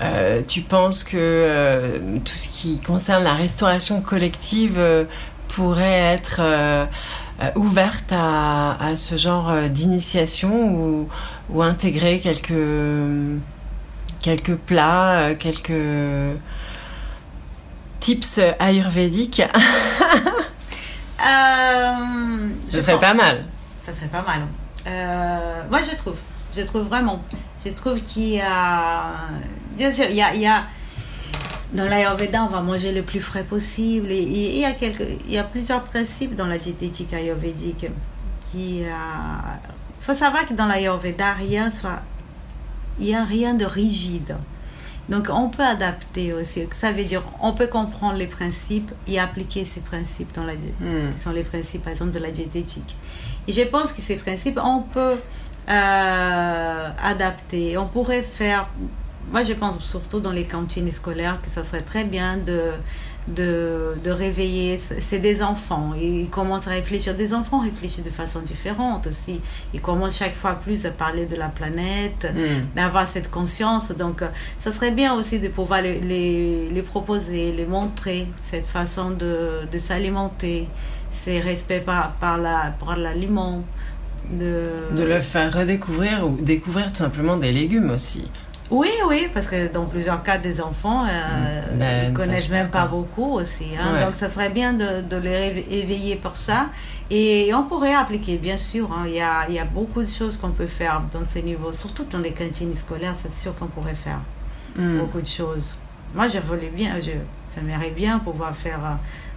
euh, 0.00 0.42
tu 0.46 0.60
penses 0.62 1.02
que 1.04 1.16
euh, 1.16 1.98
tout 2.24 2.36
ce 2.36 2.48
qui 2.48 2.80
concerne 2.80 3.24
la 3.24 3.34
restauration 3.34 4.00
collective 4.00 4.76
euh, 4.78 5.04
pourrait 5.48 6.14
être 6.14 6.40
ouverte 7.56 8.12
à, 8.12 8.76
à 8.84 8.96
ce 8.96 9.16
genre 9.16 9.52
d'initiation 9.70 10.50
ou, 10.74 11.08
ou 11.50 11.62
intégrer 11.62 12.20
quelques, 12.20 12.52
quelques 14.20 14.56
plats, 14.56 15.34
quelques 15.38 15.72
tips 18.00 18.40
ayurvédiques? 18.58 19.42
Ce 22.70 22.80
serait 22.80 22.92
pense- 22.92 23.00
pas 23.00 23.14
mal. 23.14 23.44
Ça 23.82 23.92
serait 23.94 24.08
pas 24.08 24.22
mal. 24.22 24.40
Moi, 25.70 25.80
je 25.80 25.96
trouve. 25.96 26.16
Je 26.56 26.62
trouve 26.62 26.82
vraiment. 26.82 27.22
Je 27.64 27.70
trouve 27.72 28.00
qu'il 28.02 28.28
y 28.34 28.40
a. 28.40 29.10
Bien 29.78 29.92
sûr, 29.92 30.06
il 30.10 30.16
y 30.16 30.22
a. 30.22 30.34
y 30.34 30.46
a- 30.46 30.64
dans 31.72 31.84
l'Ayurveda, 31.84 32.44
on 32.44 32.48
va 32.48 32.62
manger 32.62 32.92
le 32.92 33.02
plus 33.02 33.20
frais 33.20 33.44
possible. 33.44 34.10
Et, 34.10 34.20
il, 34.22 34.58
y 34.58 34.64
a 34.64 34.72
quelques, 34.72 35.04
il 35.26 35.32
y 35.32 35.38
a 35.38 35.44
plusieurs 35.44 35.84
principes 35.84 36.34
dans 36.34 36.46
la 36.46 36.56
diététique 36.58 37.12
ayurvédique 37.12 37.86
qui. 38.50 38.80
Il 38.80 38.86
faut 40.00 40.14
savoir 40.14 40.46
que 40.48 40.54
dans 40.54 40.66
l'Ayurveda, 40.66 41.34
rien 41.34 41.70
soit. 41.70 42.00
Il 42.98 43.06
n'y 43.06 43.14
a 43.14 43.22
rien 43.24 43.52
de 43.54 43.64
rigide. 43.66 44.36
Donc, 45.10 45.28
on 45.32 45.48
peut 45.50 45.62
adapter 45.62 46.32
aussi. 46.32 46.66
Ça 46.72 46.90
veut 46.92 47.04
dire, 47.04 47.22
on 47.40 47.52
peut 47.52 47.66
comprendre 47.66 48.16
les 48.18 48.26
principes 48.26 48.90
et 49.06 49.18
appliquer 49.20 49.64
ces 49.64 49.80
principes 49.80 50.34
dans 50.34 50.44
la 50.44 50.54
Hmm. 50.54 51.12
qui 51.14 51.20
sont 51.20 51.30
les 51.32 51.44
principes, 51.44 51.82
par 51.84 51.92
exemple, 51.92 52.12
de 52.12 52.18
la 52.18 52.30
diététique. 52.30 52.96
Et 53.46 53.52
je 53.52 53.62
pense 53.62 53.92
que 53.92 54.00
ces 54.02 54.16
principes, 54.16 54.58
on 54.62 54.80
peut 54.82 55.16
euh, 55.68 56.88
adapter. 57.02 57.76
On 57.78 57.86
pourrait 57.86 58.22
faire, 58.22 58.68
moi 59.32 59.42
je 59.42 59.52
pense 59.54 59.78
surtout 59.84 60.20
dans 60.20 60.32
les 60.32 60.44
cantines 60.44 60.90
scolaires, 60.92 61.38
que 61.42 61.50
ça 61.50 61.64
serait 61.64 61.80
très 61.82 62.04
bien 62.04 62.36
de, 62.38 62.60
de, 63.28 63.94
de 64.02 64.10
réveiller. 64.10 64.78
C'est 64.78 65.18
des 65.18 65.42
enfants. 65.42 65.92
Ils 66.00 66.28
commencent 66.30 66.66
à 66.68 66.70
réfléchir. 66.70 67.14
Des 67.14 67.34
enfants 67.34 67.60
réfléchissent 67.60 68.04
de 68.04 68.10
façon 68.10 68.40
différente 68.40 69.06
aussi. 69.06 69.40
Ils 69.74 69.80
commencent 69.80 70.16
chaque 70.18 70.34
fois 70.36 70.54
plus 70.54 70.86
à 70.86 70.90
parler 70.90 71.26
de 71.26 71.36
la 71.36 71.48
planète 71.48 72.26
Hmm. 72.34 72.64
d'avoir 72.74 73.06
cette 73.06 73.30
conscience. 73.30 73.90
Donc, 73.92 74.22
ça 74.58 74.72
serait 74.72 74.90
bien 74.92 75.14
aussi 75.14 75.38
de 75.38 75.48
pouvoir 75.48 75.82
les, 75.82 76.00
les, 76.00 76.68
les 76.70 76.82
proposer, 76.82 77.52
les 77.52 77.66
montrer, 77.66 78.26
cette 78.42 78.66
façon 78.66 79.10
de, 79.10 79.66
de 79.70 79.78
s'alimenter, 79.78 80.66
ces 81.10 81.40
respects 81.40 81.82
par, 81.84 82.12
par 82.14 82.38
la- 82.38 82.74
par 82.80 82.96
l'aliment. 82.96 83.62
De... 84.30 84.94
De 84.96 85.02
le 85.04 85.20
faire 85.20 85.52
redécouvrir 85.54 86.26
ou 86.26 86.36
découvrir 86.40 86.88
tout 86.92 86.98
simplement 86.98 87.36
des 87.36 87.52
légumes 87.52 87.90
aussi. 87.90 88.30
Oui, 88.70 88.90
oui, 89.08 89.28
parce 89.32 89.46
que 89.46 89.72
dans 89.72 89.86
plusieurs 89.86 90.22
cas, 90.22 90.36
des 90.38 90.60
enfants, 90.60 91.04
euh, 91.06 91.74
Mm. 91.74 91.78
Ben, 91.78 92.10
ne 92.10 92.16
connaissent 92.16 92.42
sachent 92.42 92.50
même 92.50 92.68
pas. 92.70 92.82
pas 92.82 92.88
beaucoup 92.88 93.32
aussi. 93.34 93.66
hein. 93.80 93.94
Ouais. 93.94 94.04
Donc, 94.04 94.14
ça 94.14 94.28
serait 94.28 94.50
bien 94.50 94.72
de, 94.74 95.00
de 95.02 95.16
les 95.16 95.64
éveiller 95.70 96.16
pour 96.16 96.36
ça. 96.36 96.66
Et 97.10 97.50
on 97.54 97.62
pourrait 97.64 97.94
appliquer, 97.94 98.36
bien 98.36 98.56
sûr. 98.58 98.90
hein. 98.92 99.04
Il, 99.06 99.14
y 99.14 99.20
a, 99.20 99.46
il 99.48 99.54
y 99.54 99.58
a 99.58 99.64
beaucoup 99.64 100.02
de 100.02 100.08
choses 100.08 100.36
qu'on 100.36 100.50
peut 100.50 100.66
faire 100.66 101.00
dans 101.12 101.24
ces 101.24 101.42
niveaux, 101.42 101.72
surtout 101.72 102.04
dans 102.10 102.18
les 102.18 102.32
cantines 102.32 102.74
scolaires, 102.74 103.14
c'est 103.18 103.32
sûr 103.32 103.54
qu'on 103.56 103.66
pourrait 103.68 103.94
faire. 103.94 104.20
Hmm. 104.76 104.98
beaucoup 104.98 105.20
de 105.20 105.26
choses. 105.26 105.74
Moi, 106.14 106.28
je 106.28 106.38
voulais 106.38 106.70
bien, 106.74 106.96
je, 107.00 107.10
ça 107.48 107.60
m'aimerait 107.62 107.90
bien 107.90 108.18
pouvoir 108.18 108.54
faire 108.54 108.78
euh, 108.84 108.94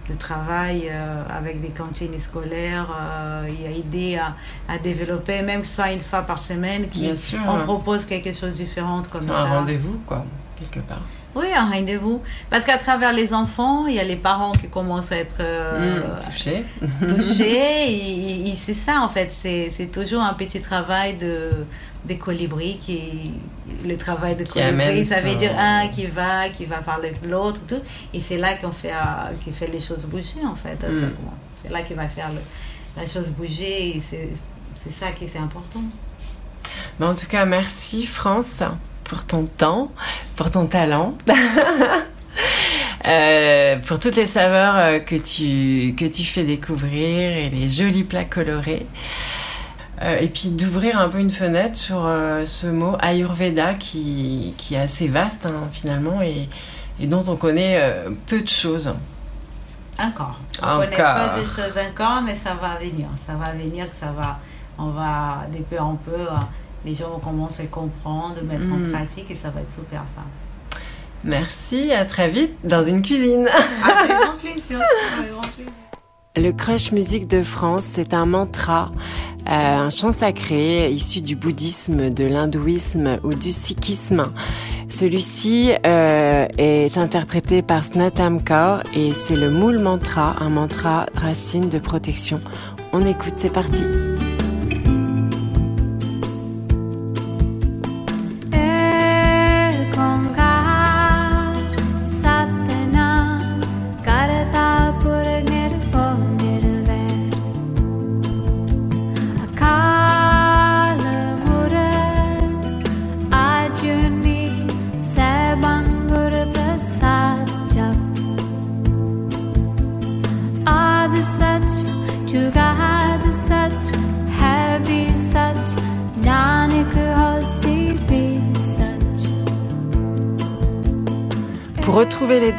le 0.08 0.16
travail 0.16 0.88
euh, 0.90 1.22
avec 1.30 1.60
des 1.60 1.68
cantines 1.70 2.18
scolaires 2.18 2.88
euh, 3.00 3.46
et 3.46 3.78
aider 3.78 4.16
à, 4.18 4.34
à 4.72 4.78
développer, 4.78 5.42
même 5.42 5.64
soit 5.64 5.92
une 5.92 6.00
fois 6.00 6.22
par 6.22 6.38
semaine, 6.38 6.88
qui 6.88 7.00
Bien 7.02 7.14
sûr. 7.14 7.38
on 7.48 7.58
propose 7.64 8.04
quelque 8.04 8.32
chose 8.32 8.58
de 8.58 8.64
différent 8.64 9.02
comme 9.10 9.22
ça. 9.22 9.40
un 9.40 9.44
rendez-vous, 9.60 10.00
quoi, 10.06 10.24
quelque 10.58 10.80
part. 10.86 11.02
Oui, 11.34 11.46
un 11.56 11.64
rendez-vous. 11.70 12.20
Parce 12.50 12.64
qu'à 12.66 12.76
travers 12.76 13.12
les 13.14 13.32
enfants, 13.32 13.86
il 13.86 13.94
y 13.94 14.00
a 14.00 14.04
les 14.04 14.16
parents 14.16 14.52
qui 14.52 14.68
commencent 14.68 15.12
à 15.12 15.16
être 15.16 15.36
euh, 15.40 16.00
Hmm, 16.00 16.20
touché. 16.30 16.64
touchés. 17.08 17.90
et, 17.90 18.50
et 18.50 18.54
c'est 18.56 18.74
ça, 18.74 19.00
en 19.00 19.08
fait. 19.08 19.30
C'est 19.32 19.90
toujours 19.90 20.20
un 20.22 20.34
petit 20.34 20.60
travail 20.60 21.14
de, 21.16 21.50
des 22.04 22.18
colibris 22.18 22.78
qui. 22.78 23.32
Le 23.86 23.96
travail 23.96 24.34
de 24.36 24.44
colibri, 24.44 25.04
ça 25.06 25.20
veut 25.20 25.34
dire 25.36 25.52
un 25.58 25.88
qui 25.88 26.06
va, 26.06 26.48
qui 26.48 26.64
va 26.66 26.76
parler 26.78 27.08
avec 27.10 27.24
l'autre, 27.28 27.60
tout. 27.66 27.80
Et 28.12 28.20
c'est 28.20 28.36
là 28.38 28.54
qu'on 28.54 28.72
fait, 28.72 28.90
euh, 28.92 29.32
qui 29.44 29.50
fait 29.52 29.66
les 29.68 29.80
choses 29.80 30.04
bouger, 30.04 30.44
en 30.46 30.54
fait. 30.54 30.84
Mm. 30.88 31.10
C'est 31.56 31.70
là 31.70 31.82
qu'il 31.82 31.96
va 31.96 32.08
faire 32.08 32.28
le- 32.30 33.00
la 33.00 33.06
chose 33.06 33.30
bouger. 33.30 33.96
Et 33.96 34.00
c'est 34.00 34.28
c'est 34.76 34.90
ça 34.92 35.12
qui 35.12 35.24
est 35.24 35.36
important. 35.36 35.82
Mais 36.98 37.06
en 37.06 37.14
tout 37.14 37.26
cas, 37.28 37.44
merci 37.44 38.04
France 38.06 38.62
pour 39.04 39.24
ton 39.24 39.44
temps, 39.44 39.92
pour 40.36 40.50
ton 40.50 40.66
talent. 40.66 41.14
Euh, 43.06 43.76
pour 43.86 43.98
toutes 43.98 44.14
les 44.16 44.26
saveurs 44.28 44.76
euh, 44.76 44.98
que 45.00 45.16
tu, 45.16 45.94
que 45.96 46.04
tu 46.04 46.24
fais 46.24 46.44
découvrir 46.44 47.36
et 47.36 47.50
les 47.50 47.68
jolis 47.68 48.04
plats 48.04 48.24
colorés. 48.24 48.86
Euh, 50.02 50.18
et 50.18 50.28
puis 50.28 50.48
d'ouvrir 50.50 50.98
un 50.98 51.08
peu 51.08 51.18
une 51.20 51.30
fenêtre 51.30 51.76
sur 51.76 52.04
euh, 52.04 52.44
ce 52.44 52.66
mot 52.66 52.96
Ayurveda 53.00 53.74
qui, 53.74 54.52
qui 54.58 54.74
est 54.74 54.78
assez 54.80 55.06
vaste 55.06 55.46
hein, 55.46 55.68
finalement 55.72 56.20
et, 56.22 56.48
et 57.00 57.06
dont 57.06 57.22
on 57.28 57.36
connaît 57.36 57.76
euh, 57.80 58.10
peu 58.26 58.40
de 58.40 58.48
choses. 58.48 58.92
Encore. 60.00 60.38
On 60.60 60.64
Encore. 60.66 60.80
connaît 60.84 60.96
pas 60.96 61.34
de 61.38 61.44
choses 61.44 61.78
encore, 61.90 62.22
mais 62.22 62.34
ça 62.34 62.54
va 62.54 62.76
venir. 62.84 63.06
Ça 63.16 63.34
va 63.34 63.52
venir, 63.52 63.88
que 63.88 63.94
ça 63.94 64.10
va. 64.10 64.38
On 64.78 64.86
va, 64.88 65.42
de 65.52 65.58
peu 65.58 65.78
en 65.78 65.94
peu, 65.96 66.26
les 66.84 66.94
gens 66.94 67.10
vont 67.10 67.18
commencer 67.18 67.64
à 67.64 67.66
comprendre, 67.66 68.36
mettre 68.42 68.64
Mm. 68.64 68.86
en 68.86 68.90
pratique 68.96 69.30
et 69.30 69.34
ça 69.36 69.50
va 69.50 69.60
être 69.60 69.70
super 69.70 70.02
ça. 70.06 70.22
Merci, 71.22 71.92
à 71.92 72.04
très 72.04 72.28
vite 72.30 72.56
dans 72.64 72.82
une 72.82 73.02
cuisine. 73.02 73.46
Avec 73.48 74.10
grand 74.16 74.36
plaisir. 74.38 74.80
Avec 75.18 75.30
grand 75.30 75.40
plaisir. 75.42 75.72
Le 76.34 76.50
Crush 76.50 76.92
Musique 76.92 77.28
de 77.28 77.42
France, 77.42 77.84
c'est 77.92 78.14
un 78.14 78.24
mantra, 78.24 78.90
euh, 79.50 79.50
un 79.50 79.90
chant 79.90 80.12
sacré 80.12 80.90
issu 80.90 81.20
du 81.20 81.36
bouddhisme, 81.36 82.08
de 82.08 82.24
l'hindouisme 82.24 83.18
ou 83.22 83.34
du 83.34 83.52
sikhisme. 83.52 84.22
Celui-ci 84.88 85.72
euh, 85.84 86.48
est 86.56 86.96
interprété 86.96 87.60
par 87.60 87.84
Snatam 87.84 88.42
Kaur 88.42 88.82
et 88.96 89.12
c'est 89.12 89.36
le 89.36 89.50
Moule 89.50 89.80
Mantra, 89.80 90.36
un 90.40 90.48
mantra 90.48 91.04
racine 91.14 91.68
de 91.68 91.78
protection. 91.78 92.40
On 92.94 93.02
écoute, 93.02 93.34
c'est 93.36 93.52
parti. 93.52 93.84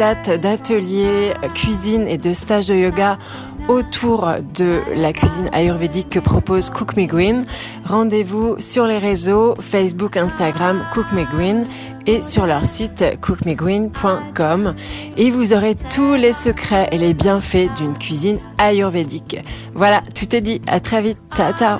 Dates 0.04 0.42
d'ateliers, 0.42 1.32
cuisine 1.54 2.10
et 2.10 2.18
de 2.18 2.34
stages 2.34 2.68
de 2.68 2.74
yoga 2.74 3.18
autour 3.70 4.30
de 4.54 4.82
la 4.98 5.14
cuisine 5.14 5.48
ayurvédique 5.54 6.10
que 6.10 6.20
propose 6.20 6.70
Cook 6.72 6.98
Me 6.98 7.06
Green, 7.06 7.46
rendez-vous 7.86 8.58
sur 8.60 8.86
les 8.86 8.98
réseaux 8.98 9.56
Facebook, 9.62 10.18
Instagram 10.18 10.84
Cook 10.94 11.06
Me 11.14 11.24
Green 11.24 11.64
et 12.06 12.22
sur 12.22 12.46
leur 12.46 12.66
site 12.66 13.18
cookmegreen.com 13.22 14.76
et 15.16 15.32
vous 15.32 15.54
aurez 15.54 15.76
tous 15.90 16.16
les 16.16 16.34
secrets 16.34 16.90
et 16.92 16.98
les 16.98 17.14
bienfaits 17.14 17.74
d'une 17.78 17.98
cuisine 17.98 18.40
ayurvédique. 18.58 19.38
Voilà, 19.74 20.02
tout 20.14 20.36
est 20.36 20.42
dit. 20.42 20.62
À 20.68 20.82
très 20.82 21.02
vite. 21.02 21.20
Ciao, 21.34 21.54
ciao. 21.54 21.80